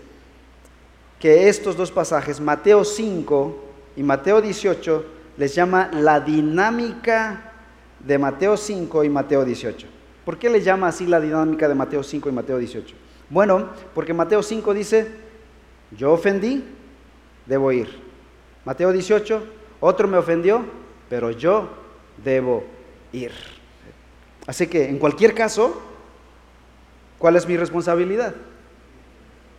que 1.19 1.49
estos 1.49 1.77
dos 1.77 1.91
pasajes, 1.91 2.41
Mateo 2.41 2.85
5 2.85 3.65
y 3.97 4.03
Mateo 4.03 4.41
18, 4.41 5.05
les 5.39 5.55
llama 5.55 5.91
la 5.93 6.21
dinámica 6.21 7.53
de 8.01 8.19
Mateo 8.19 8.57
5 8.57 9.05
y 9.05 9.09
Mateo 9.09 9.45
18. 9.45 9.87
¿Por 10.25 10.39
qué 10.39 10.51
le 10.51 10.61
llama 10.61 10.89
así 10.89 11.07
la 11.07 11.21
dinámica 11.21 11.69
de 11.69 11.75
Mateo 11.75 12.03
5 12.03 12.29
y 12.29 12.33
Mateo 12.33 12.59
18? 12.59 12.95
Bueno, 13.31 13.71
porque 13.95 14.13
Mateo 14.13 14.43
5 14.43 14.75
dice, 14.75 15.09
yo 15.97 16.13
ofendí, 16.13 16.65
debo 17.47 17.73
ir. 17.73 17.89
Mateo 18.65 18.93
18, 18.93 19.43
otro 19.81 20.09
me 20.09 20.19
ofendió, 20.19 20.65
pero 21.09 21.31
yo 21.31 21.69
debo 22.23 22.65
ir. 23.13 23.33
Así 24.47 24.67
que 24.67 24.89
en 24.89 24.99
cualquier 24.99 25.35
caso, 25.35 25.81
¿cuál 27.19 27.37
es 27.37 27.47
mi 27.47 27.57
responsabilidad? 27.57 28.35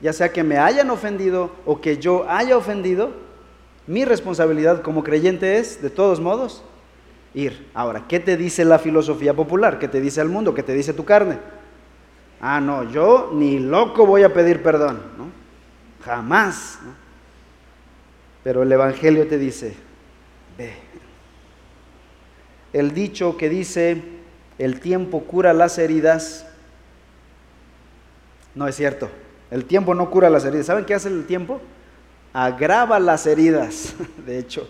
Ya 0.01 0.13
sea 0.13 0.31
que 0.31 0.43
me 0.43 0.57
hayan 0.57 0.89
ofendido 0.89 1.51
o 1.65 1.81
que 1.81 1.97
yo 1.97 2.29
haya 2.29 2.57
ofendido, 2.57 3.11
mi 3.85 4.05
responsabilidad 4.05 4.81
como 4.81 5.03
creyente 5.03 5.57
es, 5.57 5.81
de 5.81 5.89
todos 5.89 6.19
modos, 6.19 6.63
ir. 7.33 7.67
Ahora, 7.73 8.05
¿qué 8.07 8.19
te 8.19 8.37
dice 8.37 8.65
la 8.65 8.79
filosofía 8.79 9.33
popular? 9.33 9.79
¿Qué 9.79 9.87
te 9.87 10.01
dice 10.01 10.21
el 10.21 10.29
mundo? 10.29 10.53
¿Qué 10.53 10.63
te 10.63 10.73
dice 10.73 10.93
tu 10.93 11.05
carne? 11.05 11.37
Ah, 12.41 12.61
no, 12.61 12.89
yo 12.89 13.31
ni 13.33 13.59
loco 13.59 14.05
voy 14.05 14.23
a 14.23 14.33
pedir 14.33 14.63
perdón, 14.63 15.01
¿no? 15.17 15.29
Jamás. 16.05 16.79
Pero 18.43 18.63
el 18.63 18.71
Evangelio 18.71 19.27
te 19.27 19.37
dice, 19.37 19.75
el 22.73 22.93
dicho 22.93 23.37
que 23.37 23.49
dice, 23.49 24.01
el 24.57 24.79
tiempo 24.79 25.21
cura 25.21 25.53
las 25.53 25.77
heridas, 25.77 26.45
no 28.55 28.67
es 28.67 28.75
cierto. 28.75 29.09
El 29.51 29.65
tiempo 29.65 29.95
no 29.95 30.11
cura 30.11 30.29
las 30.29 30.45
heridas. 30.45 30.67
¿Saben 30.67 30.85
qué 30.85 30.93
hace 30.93 31.07
el 31.07 31.25
tiempo? 31.25 31.59
Agrava 32.33 32.99
las 32.99 33.25
heridas, 33.25 33.95
de 34.25 34.37
hecho. 34.37 34.67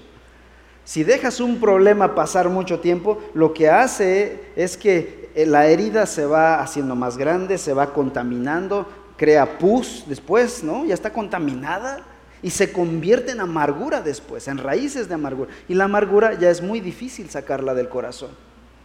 Si 0.85 1.03
dejas 1.03 1.39
un 1.39 1.59
problema 1.59 2.15
pasar 2.15 2.49
mucho 2.49 2.79
tiempo, 2.79 3.21
lo 3.33 3.53
que 3.53 3.69
hace 3.69 4.51
es 4.55 4.77
que 4.77 5.29
la 5.35 5.67
herida 5.67 6.05
se 6.05 6.25
va 6.25 6.61
haciendo 6.61 6.95
más 6.95 7.17
grande, 7.17 7.57
se 7.57 7.73
va 7.73 7.93
contaminando, 7.93 8.87
crea 9.15 9.59
pus 9.59 10.05
después, 10.07 10.63
¿no? 10.63 10.85
Ya 10.85 10.93
está 10.93 11.13
contaminada 11.13 12.03
y 12.41 12.49
se 12.49 12.71
convierte 12.71 13.31
en 13.31 13.41
amargura 13.41 14.01
después, 14.01 14.47
en 14.47 14.57
raíces 14.57 15.07
de 15.07 15.15
amargura. 15.15 15.51
Y 15.67 15.73
la 15.73 15.85
amargura 15.85 16.33
ya 16.33 16.49
es 16.49 16.61
muy 16.61 16.79
difícil 16.79 17.29
sacarla 17.29 17.73
del 17.73 17.89
corazón. 17.89 18.31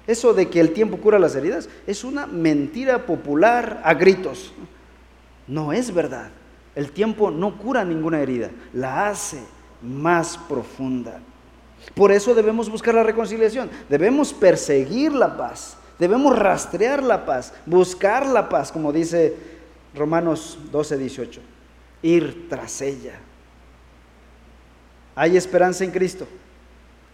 Eso 0.07 0.35
de 0.35 0.49
que 0.51 0.61
el 0.61 0.73
tiempo 0.73 0.99
cura 0.99 1.19
las 1.19 1.35
heridas 1.35 1.69
es 1.87 2.05
una 2.05 2.27
mentira 2.27 3.07
popular 3.07 3.81
a 3.85 3.95
gritos. 3.95 4.53
No 5.47 5.73
es 5.73 5.93
verdad. 5.93 6.31
El 6.75 6.91
tiempo 6.91 7.31
no 7.31 7.57
cura 7.57 7.85
ninguna 7.85 8.21
herida, 8.21 8.51
la 8.73 9.09
hace 9.09 9.39
más 9.81 10.37
profunda. 10.37 11.21
Por 11.95 12.11
eso 12.11 12.35
debemos 12.35 12.69
buscar 12.69 12.95
la 12.95 13.03
reconciliación, 13.03 13.71
debemos 13.89 14.33
perseguir 14.33 15.13
la 15.13 15.37
paz, 15.37 15.77
debemos 15.99 16.37
rastrear 16.37 17.03
la 17.03 17.25
paz, 17.25 17.53
buscar 17.67 18.27
la 18.27 18.49
paz, 18.49 18.73
como 18.73 18.93
dice 18.93 19.37
Romanos 19.95 20.59
12, 20.73 20.99
18, 20.99 21.41
ir 22.03 22.49
tras 22.49 22.81
ella. 22.81 23.21
Hay 25.17 25.37
esperanza 25.37 25.85
en 25.85 25.91
Cristo. 25.91 26.27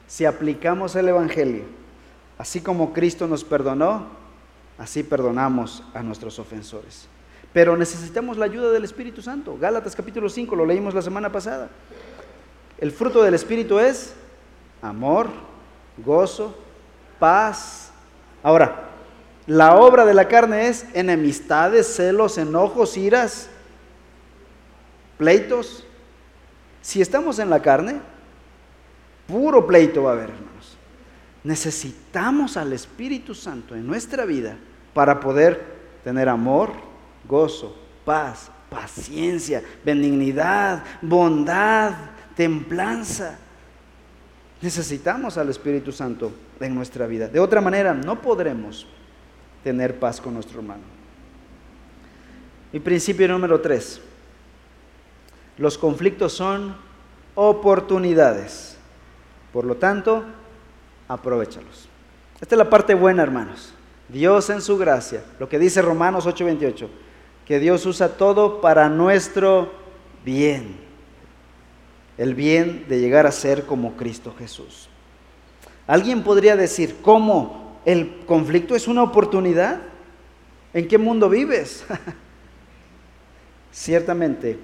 Si 0.07 0.25
aplicamos 0.25 0.97
el 0.97 1.09
Evangelio, 1.09 1.65
así 2.39 2.61
como 2.61 2.93
Cristo 2.93 3.27
nos 3.29 3.45
perdonó, 3.45 4.07
así 4.79 5.03
perdonamos 5.03 5.83
a 5.95 6.03
nuestros 6.03 6.39
ofensores. 6.39 7.07
Pero 7.53 7.77
necesitamos 7.77 8.37
la 8.37 8.47
ayuda 8.47 8.71
del 8.71 8.85
Espíritu 8.85 9.23
Santo. 9.23 9.57
Gálatas 9.61 9.95
capítulo 9.95 10.29
5, 10.29 10.57
lo 10.57 10.67
leímos 10.67 10.95
la 10.95 11.03
semana 11.03 11.31
pasada. 11.31 11.69
El 12.79 12.93
fruto 12.93 13.23
del 13.23 13.35
Espíritu 13.35 13.79
es 13.79 14.15
amor, 14.81 15.29
gozo, 15.99 16.57
paz. 17.19 17.91
Ahora, 18.43 18.89
la 19.47 19.77
obra 19.77 20.05
de 20.05 20.15
la 20.15 20.29
carne 20.29 20.69
es 20.69 20.87
enemistades, 20.95 21.87
celos, 21.87 22.39
enojos, 22.39 22.97
iras, 22.97 23.49
pleitos, 25.19 25.85
si 26.81 27.01
estamos 27.01 27.39
en 27.39 27.51
la 27.51 27.61
carne, 27.61 28.01
puro 29.27 29.67
pleito 29.67 30.05
va 30.05 30.11
a 30.11 30.13
haber, 30.15 30.31
hermanos. 30.31 30.77
Necesitamos 31.45 32.57
al 32.57 32.73
Espíritu 32.73 33.35
Santo 33.35 33.75
en 33.75 33.87
nuestra 33.87 34.25
vida 34.25 34.57
para 34.93 35.21
poder 35.21 35.65
tener 36.05 36.29
amor, 36.29 36.73
gozo, 37.27 37.77
paz, 38.05 38.51
paciencia, 38.69 39.63
benignidad, 39.85 40.85
bondad, 41.03 41.93
templanza. 42.37 43.39
Necesitamos 44.61 45.39
al 45.39 45.49
Espíritu 45.49 45.93
Santo 45.93 46.33
en 46.61 46.75
nuestra 46.75 47.07
vida. 47.07 47.29
De 47.29 47.41
otra 47.41 47.61
manera, 47.61 47.95
no 47.95 48.21
podremos 48.21 48.87
tener 49.65 49.99
paz 49.99 50.21
con 50.21 50.35
nuestro 50.35 50.61
hermano. 50.61 50.83
Y 52.73 52.81
principio 52.81 53.27
número 53.29 53.61
tres. 53.61 54.01
Los 55.61 55.77
conflictos 55.77 56.33
son 56.33 56.75
oportunidades. 57.35 58.79
Por 59.53 59.67
lo 59.67 59.77
tanto, 59.77 60.25
aprovechalos. 61.07 61.87
Esta 62.41 62.55
es 62.55 62.59
la 62.59 62.71
parte 62.71 62.95
buena, 62.95 63.23
hermanos. 63.23 63.75
Dios 64.09 64.49
en 64.49 64.63
su 64.63 64.79
gracia, 64.79 65.23
lo 65.39 65.51
que 65.51 65.59
dice 65.59 65.83
Romanos 65.83 66.27
8:28, 66.27 66.89
que 67.45 67.59
Dios 67.59 67.85
usa 67.85 68.17
todo 68.17 68.63
para 68.63 68.89
nuestro 68.89 69.71
bien. 70.25 70.79
El 72.17 72.35
bien 72.35 72.87
de 72.89 72.99
llegar 72.99 73.27
a 73.27 73.31
ser 73.31 73.67
como 73.67 73.97
Cristo 73.97 74.35
Jesús. 74.39 74.89
Alguien 75.87 76.23
podría 76.23 76.57
decir, 76.57 76.97
¿cómo? 77.03 77.79
¿El 77.85 78.25
conflicto 78.25 78.75
es 78.75 78.89
una 78.89 79.03
oportunidad? 79.03 79.83
¿En 80.73 80.89
qué 80.89 80.97
mundo 80.97 81.29
vives? 81.29 81.85
Ciertamente, 83.73 84.59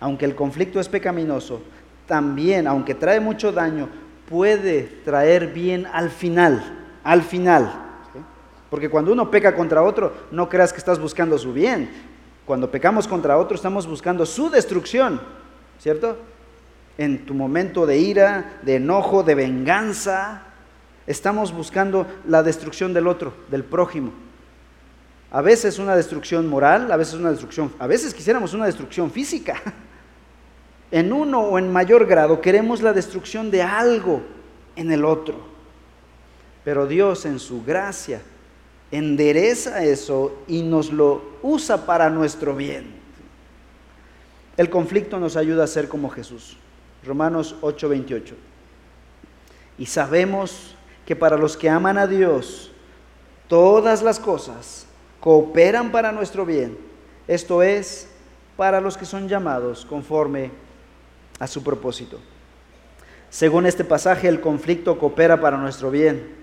aunque 0.00 0.24
el 0.24 0.34
conflicto 0.34 0.80
es 0.80 0.88
pecaminoso, 0.88 1.62
también, 2.06 2.66
aunque 2.66 2.94
trae 2.94 3.20
mucho 3.20 3.52
daño, 3.52 3.88
puede 4.28 4.82
traer 5.04 5.48
bien 5.48 5.86
al 5.92 6.10
final, 6.10 6.62
al 7.02 7.22
final. 7.22 7.86
Porque 8.70 8.88
cuando 8.88 9.12
uno 9.12 9.30
peca 9.30 9.54
contra 9.54 9.82
otro, 9.82 10.12
no 10.30 10.48
creas 10.48 10.72
que 10.72 10.78
estás 10.78 10.98
buscando 10.98 11.38
su 11.38 11.52
bien. 11.52 11.88
Cuando 12.44 12.70
pecamos 12.70 13.08
contra 13.08 13.38
otro, 13.38 13.56
estamos 13.56 13.86
buscando 13.86 14.26
su 14.26 14.50
destrucción, 14.50 15.20
¿cierto? 15.78 16.16
En 16.98 17.26
tu 17.26 17.34
momento 17.34 17.86
de 17.86 17.98
ira, 17.98 18.58
de 18.62 18.76
enojo, 18.76 19.22
de 19.22 19.34
venganza, 19.34 20.42
estamos 21.06 21.52
buscando 21.52 22.06
la 22.26 22.42
destrucción 22.42 22.92
del 22.92 23.06
otro, 23.06 23.34
del 23.50 23.64
prójimo. 23.64 24.12
A 25.30 25.42
veces 25.42 25.78
una 25.78 25.96
destrucción 25.96 26.48
moral, 26.48 26.90
a 26.90 26.96
veces 26.96 27.14
una 27.14 27.30
destrucción, 27.30 27.72
a 27.78 27.86
veces 27.86 28.14
quisiéramos 28.14 28.54
una 28.54 28.66
destrucción 28.66 29.10
física. 29.10 29.60
En 30.90 31.12
uno 31.12 31.40
o 31.40 31.58
en 31.58 31.72
mayor 31.72 32.06
grado 32.06 32.40
queremos 32.40 32.80
la 32.80 32.92
destrucción 32.92 33.50
de 33.50 33.62
algo 33.62 34.22
en 34.76 34.92
el 34.92 35.04
otro. 35.04 35.36
Pero 36.64 36.86
Dios 36.86 37.26
en 37.26 37.38
su 37.38 37.64
gracia 37.64 38.22
endereza 38.90 39.84
eso 39.84 40.36
y 40.46 40.62
nos 40.62 40.92
lo 40.92 41.22
usa 41.42 41.86
para 41.86 42.08
nuestro 42.10 42.54
bien. 42.54 42.94
El 44.56 44.70
conflicto 44.70 45.18
nos 45.18 45.36
ayuda 45.36 45.64
a 45.64 45.68
ser 45.68 45.88
como 45.88 46.08
Jesús. 46.08 46.56
Romanos 47.04 47.56
8:28. 47.60 48.34
Y 49.78 49.86
sabemos 49.86 50.74
que 51.04 51.14
para 51.14 51.36
los 51.36 51.56
que 51.56 51.68
aman 51.68 51.98
a 51.98 52.06
Dios, 52.06 52.72
todas 53.48 54.02
las 54.02 54.18
cosas 54.18 54.86
cooperan 55.20 55.92
para 55.92 56.12
nuestro 56.12 56.46
bien. 56.46 56.78
Esto 57.28 57.62
es, 57.62 58.08
para 58.56 58.80
los 58.80 58.96
que 58.96 59.04
son 59.04 59.28
llamados 59.28 59.84
conforme 59.84 60.50
a 61.38 61.46
su 61.46 61.62
propósito. 61.62 62.18
Según 63.30 63.66
este 63.66 63.84
pasaje, 63.84 64.28
el 64.28 64.40
conflicto 64.40 64.98
coopera 64.98 65.40
para 65.40 65.56
nuestro 65.56 65.90
bien. 65.90 66.34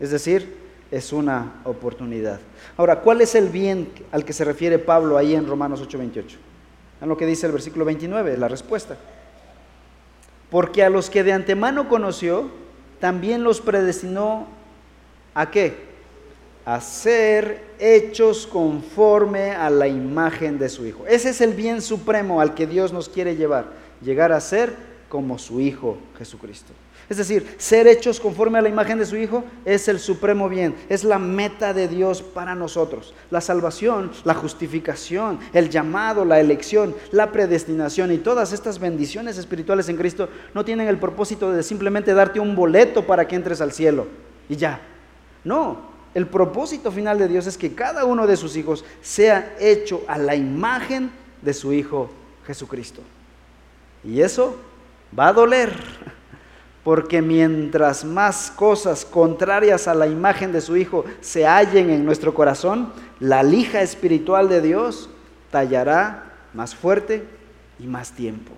Es 0.00 0.10
decir, 0.10 0.56
es 0.90 1.12
una 1.12 1.54
oportunidad. 1.64 2.40
Ahora, 2.76 3.00
¿cuál 3.00 3.20
es 3.20 3.34
el 3.34 3.48
bien 3.48 3.88
al 4.12 4.24
que 4.24 4.32
se 4.32 4.44
refiere 4.44 4.78
Pablo 4.78 5.16
ahí 5.16 5.34
en 5.34 5.46
Romanos 5.46 5.80
8:28? 5.80 6.36
En 7.00 7.08
lo 7.08 7.16
que 7.16 7.26
dice 7.26 7.46
el 7.46 7.52
versículo 7.52 7.84
29, 7.84 8.36
la 8.36 8.48
respuesta. 8.48 8.96
Porque 10.50 10.84
a 10.84 10.90
los 10.90 11.10
que 11.10 11.24
de 11.24 11.32
antemano 11.32 11.88
conoció, 11.88 12.50
también 13.00 13.42
los 13.42 13.60
predestinó 13.60 14.46
a 15.34 15.50
qué? 15.50 15.92
A 16.64 16.80
ser 16.80 17.64
hechos 17.78 18.46
conforme 18.46 19.52
a 19.52 19.70
la 19.70 19.88
imagen 19.88 20.58
de 20.58 20.68
su 20.68 20.86
Hijo. 20.86 21.04
Ese 21.08 21.30
es 21.30 21.40
el 21.40 21.54
bien 21.54 21.82
supremo 21.82 22.40
al 22.40 22.54
que 22.54 22.66
Dios 22.66 22.92
nos 22.92 23.08
quiere 23.08 23.34
llevar, 23.34 23.64
llegar 24.02 24.32
a 24.32 24.40
ser 24.40 24.74
como 25.08 25.38
su 25.38 25.60
Hijo 25.60 25.98
Jesucristo. 26.18 26.72
Es 27.08 27.18
decir, 27.18 27.56
ser 27.58 27.86
hechos 27.86 28.20
conforme 28.20 28.58
a 28.58 28.62
la 28.62 28.70
imagen 28.70 28.98
de 28.98 29.04
su 29.04 29.16
Hijo 29.16 29.44
es 29.66 29.86
el 29.88 29.98
supremo 29.98 30.48
bien, 30.48 30.74
es 30.88 31.04
la 31.04 31.18
meta 31.18 31.74
de 31.74 31.88
Dios 31.88 32.22
para 32.22 32.54
nosotros. 32.54 33.12
La 33.30 33.42
salvación, 33.42 34.12
la 34.24 34.32
justificación, 34.32 35.38
el 35.52 35.68
llamado, 35.68 36.24
la 36.24 36.40
elección, 36.40 36.94
la 37.10 37.30
predestinación 37.30 38.12
y 38.12 38.18
todas 38.18 38.54
estas 38.54 38.78
bendiciones 38.78 39.36
espirituales 39.36 39.90
en 39.90 39.96
Cristo 39.96 40.30
no 40.54 40.64
tienen 40.64 40.88
el 40.88 40.98
propósito 40.98 41.52
de 41.52 41.62
simplemente 41.62 42.14
darte 42.14 42.40
un 42.40 42.56
boleto 42.56 43.06
para 43.06 43.28
que 43.28 43.36
entres 43.36 43.60
al 43.60 43.72
cielo 43.72 44.06
y 44.48 44.56
ya. 44.56 44.80
No, 45.44 45.82
el 46.14 46.26
propósito 46.26 46.90
final 46.90 47.18
de 47.18 47.28
Dios 47.28 47.46
es 47.46 47.58
que 47.58 47.74
cada 47.74 48.04
uno 48.04 48.26
de 48.26 48.36
sus 48.36 48.56
hijos 48.56 48.84
sea 49.02 49.54
hecho 49.60 50.02
a 50.06 50.16
la 50.16 50.34
imagen 50.34 51.10
de 51.42 51.52
su 51.52 51.72
Hijo 51.72 52.10
Jesucristo. 52.46 53.02
Y 54.04 54.20
eso 54.20 54.56
va 55.18 55.28
a 55.28 55.32
doler 55.32 55.72
porque 56.84 57.22
mientras 57.22 58.04
más 58.04 58.50
cosas 58.50 59.04
contrarias 59.04 59.86
a 59.86 59.94
la 59.94 60.08
imagen 60.08 60.50
de 60.52 60.60
su 60.60 60.76
Hijo 60.76 61.04
se 61.20 61.46
hallen 61.46 61.90
en 61.90 62.04
nuestro 62.04 62.34
corazón, 62.34 62.92
la 63.20 63.42
lija 63.42 63.82
espiritual 63.82 64.48
de 64.48 64.60
Dios 64.60 65.08
tallará 65.50 66.32
más 66.54 66.74
fuerte 66.74 67.24
y 67.78 67.86
más 67.86 68.12
tiempo. 68.12 68.52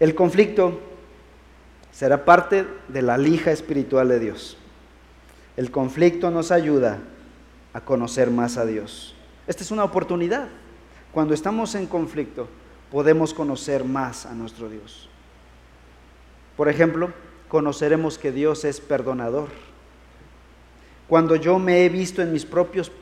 El 0.00 0.14
conflicto 0.14 0.80
será 1.92 2.24
parte 2.24 2.66
de 2.88 3.02
la 3.02 3.18
lija 3.18 3.52
espiritual 3.52 4.08
de 4.08 4.18
Dios. 4.18 4.56
El 5.56 5.70
conflicto 5.70 6.30
nos 6.30 6.50
ayuda 6.50 6.98
a 7.74 7.82
conocer 7.82 8.30
más 8.30 8.56
a 8.56 8.64
Dios. 8.64 9.14
Esta 9.46 9.62
es 9.62 9.70
una 9.70 9.84
oportunidad. 9.84 10.48
Cuando 11.12 11.34
estamos 11.34 11.74
en 11.74 11.86
conflicto, 11.86 12.48
podemos 12.92 13.32
conocer 13.32 13.84
más 13.84 14.26
a 14.26 14.34
nuestro 14.34 14.68
Dios. 14.68 15.08
Por 16.58 16.68
ejemplo, 16.68 17.10
conoceremos 17.48 18.18
que 18.18 18.32
Dios 18.32 18.66
es 18.66 18.80
perdonador. 18.80 19.48
Cuando 21.08 21.34
yo 21.34 21.58
me 21.58 21.84
he 21.84 21.88
visto 21.88 22.20
en 22.20 22.32
mis 22.32 22.44
propios 22.44 22.92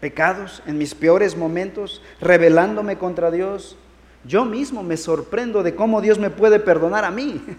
pecados, 0.00 0.62
en 0.66 0.78
mis 0.78 0.96
peores 0.96 1.36
momentos, 1.36 2.02
rebelándome 2.20 2.98
contra 2.98 3.30
Dios, 3.30 3.76
yo 4.24 4.44
mismo 4.44 4.82
me 4.82 4.96
sorprendo 4.96 5.62
de 5.62 5.76
cómo 5.76 6.00
Dios 6.00 6.18
me 6.18 6.30
puede 6.30 6.58
perdonar 6.58 7.04
a 7.04 7.10
mí. 7.10 7.40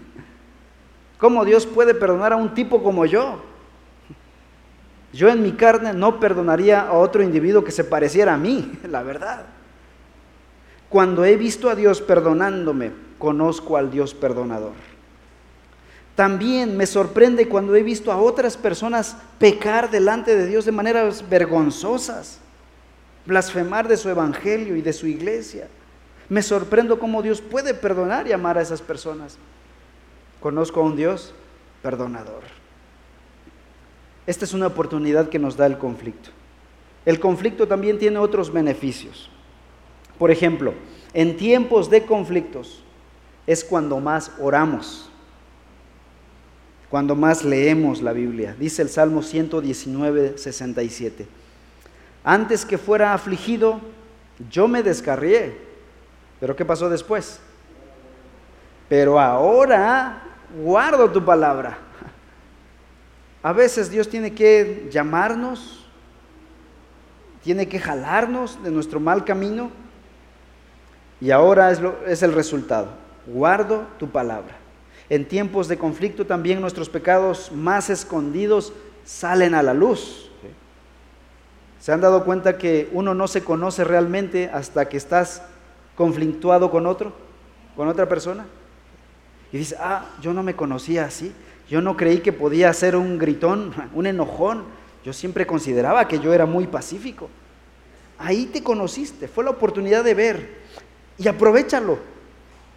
Cómo 1.18 1.44
Dios 1.44 1.66
puede 1.66 1.94
perdonar 1.94 2.32
a 2.32 2.36
un 2.36 2.52
tipo 2.52 2.82
como 2.82 3.06
yo. 3.06 3.40
Yo 5.12 5.28
en 5.28 5.40
mi 5.40 5.52
carne 5.52 5.92
no 5.92 6.18
perdonaría 6.18 6.80
a 6.80 6.94
otro 6.94 7.22
individuo 7.22 7.62
que 7.62 7.70
se 7.70 7.84
pareciera 7.84 8.34
a 8.34 8.38
mí, 8.38 8.72
la 8.90 9.04
verdad. 9.04 9.46
Cuando 10.92 11.24
he 11.24 11.38
visto 11.38 11.70
a 11.70 11.74
Dios 11.74 12.02
perdonándome, 12.02 12.92
conozco 13.18 13.78
al 13.78 13.90
Dios 13.90 14.12
perdonador. 14.12 14.74
También 16.14 16.76
me 16.76 16.84
sorprende 16.84 17.48
cuando 17.48 17.74
he 17.74 17.82
visto 17.82 18.12
a 18.12 18.20
otras 18.20 18.58
personas 18.58 19.16
pecar 19.38 19.90
delante 19.90 20.36
de 20.36 20.46
Dios 20.46 20.66
de 20.66 20.72
maneras 20.72 21.26
vergonzosas, 21.30 22.40
blasfemar 23.24 23.88
de 23.88 23.96
su 23.96 24.10
evangelio 24.10 24.76
y 24.76 24.82
de 24.82 24.92
su 24.92 25.06
iglesia. 25.06 25.66
Me 26.28 26.42
sorprendo 26.42 26.98
cómo 26.98 27.22
Dios 27.22 27.40
puede 27.40 27.72
perdonar 27.72 28.28
y 28.28 28.32
amar 28.32 28.58
a 28.58 28.62
esas 28.62 28.82
personas. 28.82 29.38
Conozco 30.40 30.80
a 30.80 30.84
un 30.84 30.94
Dios 30.94 31.32
perdonador. 31.80 32.42
Esta 34.26 34.44
es 34.44 34.52
una 34.52 34.66
oportunidad 34.66 35.30
que 35.30 35.38
nos 35.38 35.56
da 35.56 35.64
el 35.64 35.78
conflicto. 35.78 36.28
El 37.06 37.18
conflicto 37.18 37.66
también 37.66 37.98
tiene 37.98 38.18
otros 38.18 38.52
beneficios. 38.52 39.30
Por 40.22 40.30
ejemplo, 40.30 40.72
en 41.14 41.36
tiempos 41.36 41.90
de 41.90 42.06
conflictos 42.06 42.84
es 43.44 43.64
cuando 43.64 43.98
más 43.98 44.30
oramos 44.38 45.10
cuando 46.88 47.16
más 47.16 47.42
leemos 47.42 48.00
la 48.02 48.12
Biblia. 48.12 48.54
Dice 48.56 48.82
el 48.82 48.88
Salmo 48.88 49.20
119, 49.20 50.38
67. 50.38 51.26
Antes 52.22 52.64
que 52.64 52.78
fuera 52.78 53.14
afligido, 53.14 53.80
yo 54.48 54.68
me 54.68 54.84
descarrié. 54.84 55.56
Pero 56.38 56.54
¿qué 56.54 56.64
pasó 56.64 56.88
después? 56.88 57.40
Pero 58.88 59.18
ahora 59.18 60.22
guardo 60.62 61.10
tu 61.10 61.24
palabra. 61.24 61.78
A 63.42 63.52
veces 63.52 63.90
Dios 63.90 64.08
tiene 64.08 64.32
que 64.32 64.88
llamarnos, 64.88 65.84
tiene 67.42 67.66
que 67.66 67.80
jalarnos 67.80 68.62
de 68.62 68.70
nuestro 68.70 69.00
mal 69.00 69.24
camino 69.24 69.81
y 71.22 71.30
ahora 71.30 71.70
es, 71.70 71.80
es 72.08 72.24
el 72.24 72.32
resultado. 72.32 72.88
Guardo 73.28 73.86
tu 73.96 74.10
palabra. 74.10 74.56
En 75.08 75.24
tiempos 75.24 75.68
de 75.68 75.78
conflicto 75.78 76.26
también 76.26 76.60
nuestros 76.60 76.88
pecados 76.88 77.52
más 77.52 77.90
escondidos 77.90 78.72
salen 79.04 79.54
a 79.54 79.62
la 79.62 79.72
luz. 79.72 80.32
¿Se 81.78 81.92
han 81.92 82.00
dado 82.00 82.24
cuenta 82.24 82.58
que 82.58 82.88
uno 82.92 83.14
no 83.14 83.28
se 83.28 83.44
conoce 83.44 83.84
realmente 83.84 84.50
hasta 84.52 84.88
que 84.88 84.96
estás 84.96 85.42
conflictuado 85.94 86.72
con 86.72 86.88
otro, 86.88 87.12
con 87.76 87.86
otra 87.86 88.08
persona? 88.08 88.44
Y 89.52 89.58
dice, 89.58 89.76
ah, 89.78 90.06
yo 90.20 90.32
no 90.32 90.42
me 90.42 90.56
conocía 90.56 91.04
así. 91.04 91.32
Yo 91.68 91.80
no 91.80 91.96
creí 91.96 92.18
que 92.18 92.32
podía 92.32 92.72
ser 92.72 92.96
un 92.96 93.16
gritón, 93.18 93.72
un 93.94 94.06
enojón. 94.06 94.64
Yo 95.04 95.12
siempre 95.12 95.46
consideraba 95.46 96.08
que 96.08 96.18
yo 96.18 96.34
era 96.34 96.46
muy 96.46 96.66
pacífico. 96.66 97.30
Ahí 98.18 98.46
te 98.46 98.64
conociste, 98.64 99.28
fue 99.28 99.44
la 99.44 99.50
oportunidad 99.50 100.02
de 100.02 100.14
ver. 100.14 100.61
Y 101.18 101.28
aprovechalo. 101.28 101.98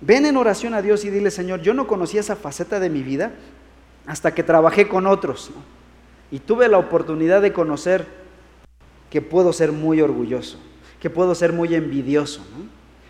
Ven 0.01 0.25
en 0.25 0.37
oración 0.37 0.73
a 0.73 0.81
Dios 0.81 1.05
y 1.05 1.09
dile, 1.09 1.31
Señor, 1.31 1.61
yo 1.61 1.73
no 1.73 1.87
conocía 1.87 2.19
esa 2.19 2.35
faceta 2.35 2.79
de 2.79 2.89
mi 2.89 3.01
vida 3.01 3.33
hasta 4.05 4.33
que 4.33 4.43
trabajé 4.43 4.87
con 4.87 5.07
otros. 5.07 5.51
Y 6.31 6.39
tuve 6.39 6.67
la 6.67 6.77
oportunidad 6.77 7.41
de 7.41 7.53
conocer 7.53 8.05
que 9.09 9.21
puedo 9.21 9.53
ser 9.53 9.71
muy 9.71 10.01
orgulloso, 10.01 10.59
que 10.99 11.09
puedo 11.09 11.33
ser 11.35 11.53
muy 11.53 11.73
envidioso. 11.73 12.45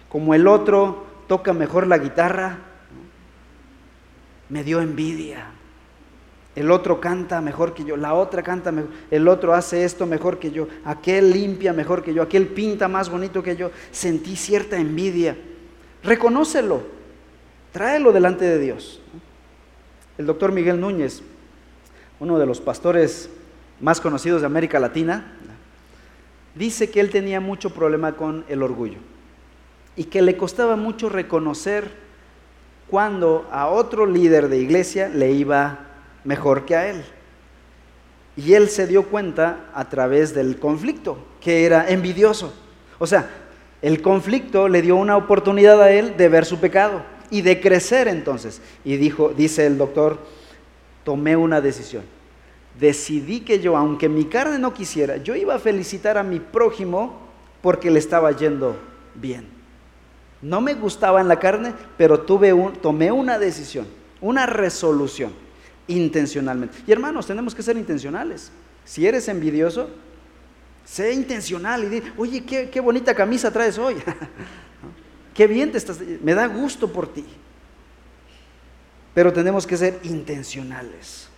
Como 0.10 0.34
el 0.36 0.48
otro 0.48 1.06
toca 1.28 1.54
mejor 1.54 1.88
la 1.88 1.98
guitarra, 1.98 2.60
me 4.50 4.64
dio 4.64 4.82
envidia. 4.82 5.55
El 6.56 6.72
otro 6.72 7.02
canta 7.02 7.42
mejor 7.42 7.74
que 7.74 7.84
yo, 7.84 7.98
la 7.98 8.14
otra 8.14 8.42
canta 8.42 8.72
mejor, 8.72 8.90
el 9.12 9.28
otro 9.28 9.54
hace 9.54 9.84
esto 9.84 10.06
mejor 10.06 10.40
que 10.40 10.52
yo, 10.52 10.68
aquel 10.86 11.32
limpia 11.32 11.74
mejor 11.74 12.02
que 12.02 12.14
yo, 12.14 12.22
aquel 12.22 12.48
pinta 12.48 12.88
más 12.88 13.10
bonito 13.10 13.44
que 13.44 13.58
yo. 13.58 13.72
Sentí 13.92 14.38
cierta 14.38 14.78
envidia. 14.78 15.38
Reconócelo, 16.02 16.84
tráelo 17.74 18.14
delante 18.14 18.46
de 18.46 18.58
Dios. 18.58 19.02
El 20.18 20.28
doctor 20.28 20.54
Miguel 20.54 20.80
Núñez, 20.80 21.24
uno 22.22 22.40
de 22.40 22.46
los 22.46 22.62
pastores 22.62 23.30
más 23.82 24.00
conocidos 24.00 24.40
de 24.40 24.48
América 24.48 24.80
Latina, 24.80 25.34
dice 26.56 26.90
que 26.90 27.02
él 27.02 27.10
tenía 27.10 27.42
mucho 27.42 27.72
problema 27.72 28.14
con 28.14 28.46
el 28.48 28.64
orgullo 28.64 29.00
y 29.98 30.06
que 30.06 30.22
le 30.22 30.38
costaba 30.38 30.78
mucho 30.78 31.10
reconocer 31.10 31.92
cuando 32.90 33.46
a 33.52 33.68
otro 33.68 34.06
líder 34.06 34.48
de 34.48 34.60
iglesia 34.60 35.10
le 35.10 35.32
iba 35.32 35.95
mejor 36.26 36.66
que 36.66 36.76
a 36.76 36.90
él. 36.90 37.06
Y 38.36 38.54
él 38.54 38.70
se 38.70 38.86
dio 38.86 39.04
cuenta 39.04 39.70
a 39.74 39.88
través 39.88 40.36
del 40.36 40.60
conflicto, 40.60 41.18
que 41.40 41.66
era 41.66 41.90
envidioso. 41.90 42.54
O 43.00 43.08
sea, 43.08 43.30
el 43.82 44.02
conflicto 44.02 44.68
le 44.68 44.82
dio 44.82 44.98
una 44.98 45.16
oportunidad 45.16 45.82
a 45.82 45.92
él 45.92 46.18
de 46.18 46.28
ver 46.28 46.46
su 46.46 46.60
pecado 46.60 47.04
y 47.30 47.42
de 47.42 47.62
crecer 47.62 48.08
entonces. 48.08 48.62
Y 48.84 48.98
dijo, 48.98 49.30
dice 49.30 49.66
el 49.66 49.78
doctor, 49.78 50.20
tomé 51.04 51.36
una 51.38 51.62
decisión. 51.62 52.04
Decidí 52.80 53.42
que 53.42 53.60
yo, 53.60 53.78
aunque 53.78 54.10
mi 54.10 54.26
carne 54.26 54.60
no 54.60 54.74
quisiera, 54.74 55.18
yo 55.18 55.36
iba 55.36 55.56
a 55.56 55.60
felicitar 55.60 56.18
a 56.18 56.24
mi 56.24 56.40
prójimo 56.40 57.22
porque 57.62 57.90
le 57.90 58.00
estaba 58.00 58.32
yendo 58.32 58.76
bien. 59.14 59.48
No 60.42 60.62
me 60.62 60.74
gustaba 60.74 61.22
en 61.22 61.28
la 61.28 61.40
carne, 61.40 61.74
pero 61.98 62.20
tuve 62.20 62.52
un, 62.54 62.74
tomé 62.74 63.12
una 63.12 63.40
decisión, 63.40 63.88
una 64.20 64.46
resolución, 64.46 65.32
intencionalmente. 65.88 66.78
Y 66.88 66.92
hermanos, 66.92 67.28
tenemos 67.28 67.54
que 67.54 67.64
ser 67.64 67.78
intencionales. 67.78 68.52
Si 68.84 69.06
eres 69.06 69.28
envidioso, 69.28 69.90
sé 70.86 71.14
intencional 71.14 71.84
y 71.84 71.88
di, 71.88 72.04
oye, 72.18 72.44
qué, 72.44 72.70
qué 72.70 72.80
bonita 72.80 73.14
camisa 73.16 73.52
traes 73.52 73.78
hoy. 73.78 73.96
qué 75.34 75.48
bien 75.48 75.72
te 75.72 75.78
estás, 75.78 76.00
me 76.22 76.34
da 76.34 76.48
gusto 76.48 76.92
por 76.92 77.12
ti. 77.12 77.26
Pero 79.14 79.32
tenemos 79.34 79.66
que 79.66 79.78
ser 79.78 80.00
intencionales. 80.04 81.30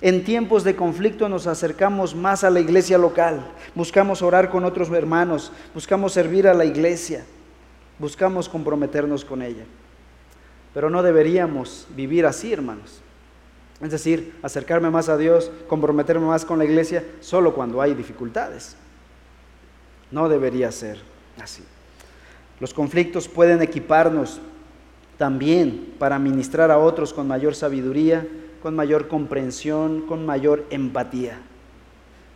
En 0.00 0.22
tiempos 0.22 0.62
de 0.62 0.76
conflicto 0.76 1.28
nos 1.28 1.46
acercamos 1.46 2.14
más 2.14 2.44
a 2.44 2.50
la 2.50 2.60
iglesia 2.60 2.98
local, 2.98 3.44
buscamos 3.74 4.22
orar 4.22 4.48
con 4.48 4.64
otros 4.64 4.90
hermanos, 4.90 5.50
buscamos 5.74 6.12
servir 6.12 6.46
a 6.46 6.54
la 6.54 6.64
iglesia, 6.64 7.24
buscamos 7.98 8.48
comprometernos 8.48 9.24
con 9.24 9.42
ella. 9.42 9.64
Pero 10.72 10.88
no 10.88 11.02
deberíamos 11.02 11.88
vivir 11.96 12.26
así, 12.26 12.52
hermanos. 12.52 13.02
Es 13.80 13.90
decir, 13.92 14.34
acercarme 14.42 14.90
más 14.90 15.08
a 15.08 15.16
Dios, 15.16 15.50
comprometerme 15.68 16.26
más 16.26 16.44
con 16.44 16.58
la 16.58 16.64
iglesia, 16.64 17.04
solo 17.20 17.54
cuando 17.54 17.80
hay 17.80 17.94
dificultades. 17.94 18.76
No 20.10 20.28
debería 20.28 20.72
ser 20.72 20.98
así. 21.40 21.62
Los 22.60 22.74
conflictos 22.74 23.28
pueden 23.28 23.62
equiparnos 23.62 24.40
también 25.16 25.94
para 25.98 26.18
ministrar 26.18 26.70
a 26.70 26.78
otros 26.78 27.12
con 27.12 27.28
mayor 27.28 27.54
sabiduría, 27.54 28.26
con 28.62 28.74
mayor 28.74 29.06
comprensión, 29.06 30.02
con 30.02 30.26
mayor 30.26 30.64
empatía. 30.70 31.38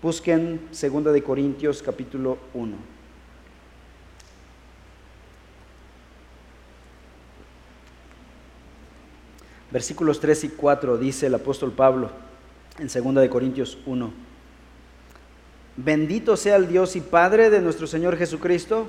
Busquen 0.01 0.61
2 0.71 1.13
de 1.13 1.23
Corintios 1.23 1.83
capítulo 1.83 2.39
1. 2.55 2.92
Versículos 9.73 10.21
3 10.21 10.45
y 10.45 10.49
4 10.51 10.99
dice 10.99 11.27
el 11.27 11.35
apóstol 11.35 11.73
Pablo 11.73 12.11
en 12.79 12.89
2 12.89 13.15
de 13.23 13.31
Corintios 13.31 13.79
1. 13.87 14.13
Bendito 15.77 16.37
sea 16.37 16.57
el 16.57 16.69
Dios 16.69 16.95
y 16.97 17.01
Padre 17.01 17.49
de 17.49 17.63
nuestro 17.63 17.87
Señor 17.87 18.19
Jesucristo, 18.19 18.87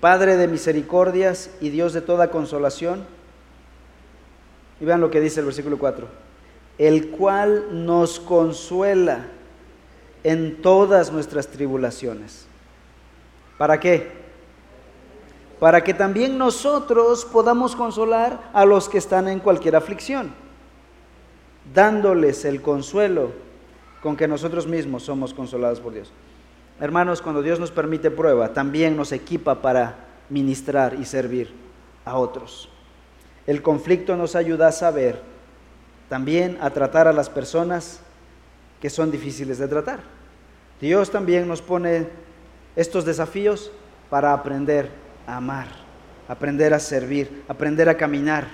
Padre 0.00 0.36
de 0.36 0.46
misericordias 0.46 1.50
y 1.60 1.70
Dios 1.70 1.92
de 1.92 2.00
toda 2.00 2.30
consolación 2.30 3.04
y 4.80 4.84
vean 4.84 5.00
lo 5.00 5.10
que 5.10 5.20
dice 5.20 5.40
el 5.40 5.46
versículo 5.46 5.78
4. 5.78 6.06
El 6.78 7.08
cual 7.08 7.84
nos 7.84 8.20
consuela 8.20 9.26
en 10.22 10.60
todas 10.62 11.10
nuestras 11.12 11.48
tribulaciones. 11.48 12.46
¿Para 13.58 13.80
qué? 13.80 14.25
Para 15.58 15.82
que 15.82 15.94
también 15.94 16.36
nosotros 16.36 17.24
podamos 17.24 17.74
consolar 17.74 18.50
a 18.52 18.64
los 18.64 18.88
que 18.88 18.98
están 18.98 19.28
en 19.28 19.40
cualquier 19.40 19.76
aflicción, 19.76 20.34
dándoles 21.72 22.44
el 22.44 22.60
consuelo 22.60 23.32
con 24.02 24.16
que 24.16 24.28
nosotros 24.28 24.66
mismos 24.66 25.04
somos 25.04 25.32
consolados 25.32 25.80
por 25.80 25.94
Dios. 25.94 26.12
Hermanos, 26.78 27.22
cuando 27.22 27.42
Dios 27.42 27.58
nos 27.58 27.70
permite 27.70 28.10
prueba, 28.10 28.52
también 28.52 28.96
nos 28.96 29.12
equipa 29.12 29.62
para 29.62 29.96
ministrar 30.28 30.94
y 30.94 31.06
servir 31.06 31.54
a 32.04 32.16
otros. 32.16 32.68
El 33.46 33.62
conflicto 33.62 34.16
nos 34.16 34.36
ayuda 34.36 34.68
a 34.68 34.72
saber, 34.72 35.22
también 36.10 36.58
a 36.60 36.70
tratar 36.70 37.08
a 37.08 37.12
las 37.12 37.30
personas 37.30 38.00
que 38.80 38.90
son 38.90 39.10
difíciles 39.10 39.58
de 39.58 39.68
tratar. 39.68 40.00
Dios 40.80 41.10
también 41.10 41.48
nos 41.48 41.62
pone 41.62 42.08
estos 42.76 43.06
desafíos 43.06 43.72
para 44.10 44.34
aprender 44.34 44.90
amar, 45.26 45.66
aprender 46.28 46.72
a 46.74 46.78
servir, 46.78 47.44
aprender 47.48 47.88
a 47.88 47.96
caminar. 47.96 48.46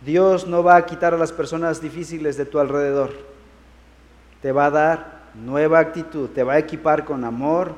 Dios 0.00 0.46
no 0.46 0.62
va 0.62 0.76
a 0.76 0.86
quitar 0.86 1.14
a 1.14 1.18
las 1.18 1.32
personas 1.32 1.80
difíciles 1.80 2.36
de 2.36 2.46
tu 2.46 2.58
alrededor. 2.58 3.12
Te 4.40 4.52
va 4.52 4.66
a 4.66 4.70
dar 4.70 5.20
nueva 5.34 5.78
actitud, 5.78 6.30
te 6.30 6.42
va 6.42 6.54
a 6.54 6.58
equipar 6.58 7.04
con 7.04 7.24
amor, 7.24 7.74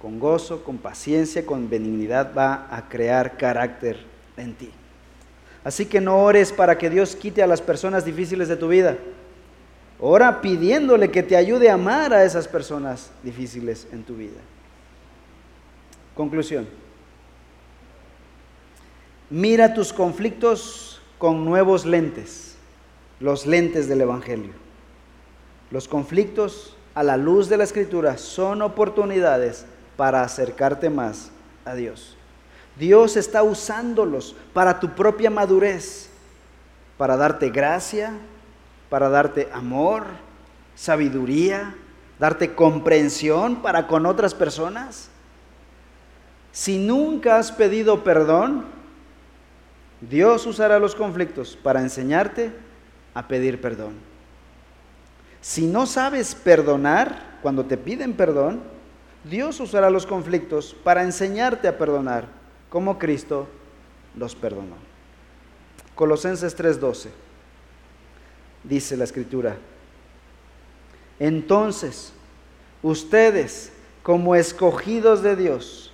con 0.00 0.18
gozo, 0.18 0.62
con 0.62 0.78
paciencia, 0.78 1.46
con 1.46 1.70
benignidad, 1.70 2.32
va 2.36 2.68
a 2.70 2.88
crear 2.88 3.36
carácter 3.38 3.98
en 4.36 4.54
ti. 4.54 4.70
Así 5.64 5.86
que 5.86 6.00
no 6.00 6.18
ores 6.18 6.52
para 6.52 6.76
que 6.76 6.90
Dios 6.90 7.16
quite 7.16 7.42
a 7.42 7.46
las 7.46 7.62
personas 7.62 8.04
difíciles 8.04 8.48
de 8.48 8.56
tu 8.56 8.68
vida. 8.68 8.98
Ora 9.98 10.42
pidiéndole 10.42 11.10
que 11.10 11.22
te 11.22 11.36
ayude 11.36 11.70
a 11.70 11.74
amar 11.74 12.12
a 12.12 12.24
esas 12.24 12.46
personas 12.46 13.10
difíciles 13.22 13.86
en 13.92 14.02
tu 14.02 14.16
vida. 14.16 14.40
Conclusión. 16.14 16.83
Mira 19.30 19.72
tus 19.72 19.92
conflictos 19.92 21.00
con 21.18 21.44
nuevos 21.44 21.86
lentes, 21.86 22.56
los 23.20 23.46
lentes 23.46 23.88
del 23.88 24.02
Evangelio. 24.02 24.52
Los 25.70 25.88
conflictos 25.88 26.76
a 26.94 27.02
la 27.02 27.16
luz 27.16 27.48
de 27.48 27.56
la 27.56 27.64
Escritura 27.64 28.18
son 28.18 28.60
oportunidades 28.60 29.64
para 29.96 30.22
acercarte 30.22 30.90
más 30.90 31.30
a 31.64 31.74
Dios. 31.74 32.16
Dios 32.78 33.16
está 33.16 33.42
usándolos 33.42 34.36
para 34.52 34.78
tu 34.78 34.90
propia 34.90 35.30
madurez, 35.30 36.10
para 36.98 37.16
darte 37.16 37.48
gracia, 37.48 38.12
para 38.90 39.08
darte 39.08 39.48
amor, 39.52 40.04
sabiduría, 40.74 41.74
darte 42.18 42.54
comprensión 42.54 43.62
para 43.62 43.86
con 43.86 44.04
otras 44.04 44.34
personas. 44.34 45.08
Si 46.52 46.78
nunca 46.78 47.38
has 47.38 47.50
pedido 47.50 48.04
perdón, 48.04 48.73
Dios 50.08 50.46
usará 50.46 50.78
los 50.78 50.94
conflictos 50.94 51.58
para 51.62 51.80
enseñarte 51.80 52.52
a 53.14 53.28
pedir 53.28 53.60
perdón. 53.60 53.94
Si 55.40 55.66
no 55.66 55.86
sabes 55.86 56.34
perdonar 56.34 57.38
cuando 57.42 57.66
te 57.66 57.76
piden 57.76 58.14
perdón, 58.14 58.62
Dios 59.24 59.60
usará 59.60 59.90
los 59.90 60.06
conflictos 60.06 60.74
para 60.84 61.02
enseñarte 61.02 61.68
a 61.68 61.78
perdonar 61.78 62.26
como 62.68 62.98
Cristo 62.98 63.48
los 64.16 64.34
perdonó. 64.34 64.76
Colosenses 65.94 66.56
3:12 66.56 67.10
dice 68.64 68.96
la 68.96 69.04
escritura. 69.04 69.56
Entonces, 71.18 72.12
ustedes 72.82 73.72
como 74.02 74.34
escogidos 74.34 75.22
de 75.22 75.36
Dios, 75.36 75.92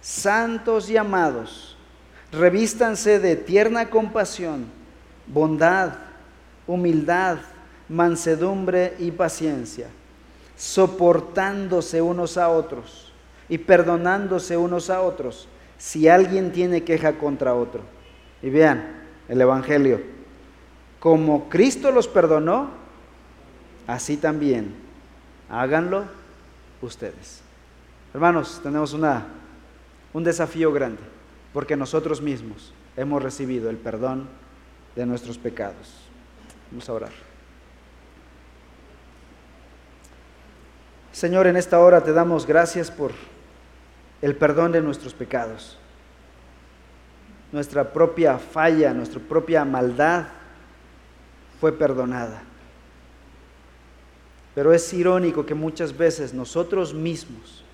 santos 0.00 0.88
y 0.88 0.96
amados, 0.96 1.69
Revístanse 2.32 3.18
de 3.18 3.36
tierna 3.36 3.90
compasión, 3.90 4.66
bondad, 5.26 5.94
humildad, 6.66 7.38
mansedumbre 7.88 8.94
y 8.98 9.10
paciencia, 9.10 9.88
soportándose 10.56 12.00
unos 12.00 12.36
a 12.38 12.48
otros 12.48 13.12
y 13.48 13.58
perdonándose 13.58 14.56
unos 14.56 14.90
a 14.90 15.00
otros 15.00 15.48
si 15.76 16.08
alguien 16.08 16.52
tiene 16.52 16.84
queja 16.84 17.18
contra 17.18 17.54
otro. 17.54 17.82
Y 18.42 18.50
vean 18.50 19.02
el 19.28 19.40
Evangelio, 19.40 20.00
como 21.00 21.48
Cristo 21.48 21.90
los 21.90 22.06
perdonó, 22.06 22.70
así 23.86 24.16
también 24.16 24.74
háganlo 25.48 26.04
ustedes. 26.80 27.42
Hermanos, 28.14 28.60
tenemos 28.62 28.92
una, 28.92 29.26
un 30.12 30.22
desafío 30.22 30.72
grande, 30.72 31.00
porque 31.52 31.76
nosotros 31.76 32.20
mismos 32.20 32.72
hemos 32.96 33.22
recibido 33.22 33.70
el 33.70 33.76
perdón 33.76 34.28
de 34.96 35.06
nuestros 35.06 35.38
pecados. 35.38 35.94
Vamos 36.70 36.88
a 36.88 36.92
orar. 36.92 37.12
Señor, 41.12 41.46
en 41.46 41.56
esta 41.56 41.80
hora 41.80 42.02
te 42.02 42.12
damos 42.12 42.46
gracias 42.46 42.90
por 42.90 43.12
el 44.22 44.36
perdón 44.36 44.72
de 44.72 44.80
nuestros 44.80 45.12
pecados. 45.12 45.76
Nuestra 47.52 47.92
propia 47.92 48.38
falla, 48.38 48.94
nuestra 48.94 49.20
propia 49.20 49.64
maldad 49.64 50.28
fue 51.60 51.72
perdonada. 51.72 52.42
Pero 54.54 54.72
es 54.72 54.92
irónico 54.92 55.46
que 55.46 55.54
muchas 55.54 55.96
veces 55.96 56.32
nosotros 56.32 56.94
mismos, 56.94 57.64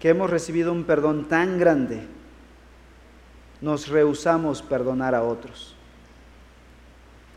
que 0.00 0.08
hemos 0.08 0.30
recibido 0.30 0.72
un 0.72 0.84
perdón 0.84 1.28
tan 1.28 1.58
grande, 1.58 2.06
nos 3.60 3.88
rehusamos 3.88 4.62
perdonar 4.62 5.14
a 5.14 5.22
otros. 5.22 5.74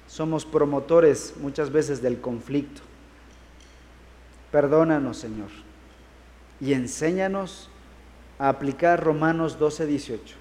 Somos 0.07 0.45
promotores 0.45 1.34
muchas 1.39 1.72
veces 1.72 2.01
del 2.01 2.19
conflicto. 2.19 2.82
Perdónanos, 4.51 5.17
Señor, 5.17 5.49
y 6.59 6.74
enséñanos 6.74 7.69
a 8.38 8.49
aplicar 8.49 9.01
Romanos 9.01 9.57
12, 9.57 9.86
18, 9.86 10.36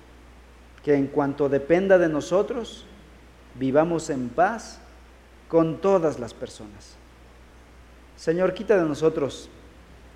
que 0.83 0.95
en 0.95 1.07
cuanto 1.07 1.49
dependa 1.49 1.99
de 1.99 2.09
nosotros, 2.09 2.85
vivamos 3.55 4.11
en 4.11 4.29
paz 4.29 4.81
con 5.49 5.81
todas 5.81 6.19
las 6.19 6.35
personas. 6.35 6.97
Señor, 8.17 8.55
quita 8.55 8.77
de 8.77 8.89
nosotros 8.89 9.49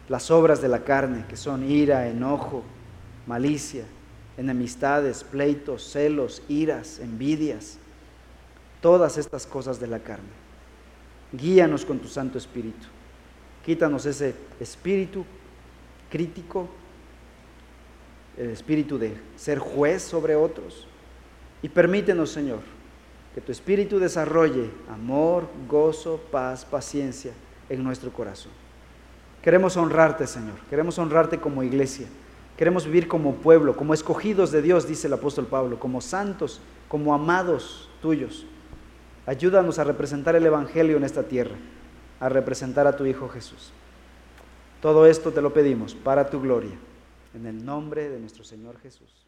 las 0.09 0.31
obras 0.31 0.61
de 0.61 0.69
la 0.69 0.81
carne, 0.81 1.25
que 1.29 1.37
son 1.37 1.65
ira, 1.71 2.09
enojo, 2.09 2.63
malicia, 3.27 3.85
enemistades, 4.37 5.25
pleitos, 5.25 5.83
celos, 5.91 6.43
iras, 6.49 6.99
envidias, 6.99 7.79
todas 8.81 9.19
estas 9.19 9.47
cosas 9.47 9.81
de 9.81 9.87
la 9.87 10.01
carne. 10.01 10.29
Guíanos 11.33 11.85
con 11.85 11.99
tu 11.99 12.09
Santo 12.09 12.39
Espíritu. 12.39 12.87
Quítanos 13.65 14.05
ese 14.07 14.35
espíritu 14.61 15.25
crítico, 16.11 16.69
el 18.37 18.51
espíritu 18.51 18.99
de 18.99 19.17
ser 19.37 19.59
juez 19.59 20.03
sobre 20.03 20.37
otros. 20.37 20.87
Y 21.63 21.69
permítenos, 21.69 22.31
Señor, 22.31 22.61
que 23.35 23.41
tu 23.41 23.51
espíritu 23.51 23.99
desarrolle 23.99 24.71
amor, 24.89 25.49
gozo, 25.69 26.21
paz, 26.31 26.65
paciencia 26.65 27.33
en 27.69 27.83
nuestro 27.83 28.13
corazón. 28.13 28.53
Queremos 29.43 29.77
honrarte, 29.77 30.27
Señor. 30.27 30.57
Queremos 30.71 30.99
honrarte 30.99 31.41
como 31.41 31.63
iglesia. 31.63 32.07
Queremos 32.57 32.87
vivir 32.87 33.09
como 33.09 33.35
pueblo, 33.35 33.77
como 33.77 33.95
escogidos 33.95 34.53
de 34.53 34.63
Dios, 34.63 34.87
dice 34.87 35.09
el 35.09 35.13
apóstol 35.13 35.47
Pablo, 35.47 35.81
como 35.81 36.01
santos, 36.01 36.61
como 36.89 37.15
amados 37.15 37.91
tuyos. 38.01 38.47
Ayúdanos 39.27 39.79
a 39.79 39.85
representar 39.85 40.37
el 40.37 40.47
Evangelio 40.47 40.97
en 40.97 41.05
esta 41.05 41.25
tierra 41.25 41.57
a 42.21 42.29
representar 42.29 42.87
a 42.87 42.97
tu 42.97 43.05
Hijo 43.05 43.29
Jesús. 43.29 43.73
Todo 44.81 45.07
esto 45.07 45.33
te 45.33 45.43
lo 45.43 45.53
pedimos 45.53 45.95
para 45.95 46.31
tu 46.31 46.41
gloria, 46.41 46.77
en 47.35 47.47
el 47.47 47.65
nombre 47.65 48.09
de 48.09 48.21
nuestro 48.21 48.45
Señor 48.45 48.79
Jesús. 48.81 49.24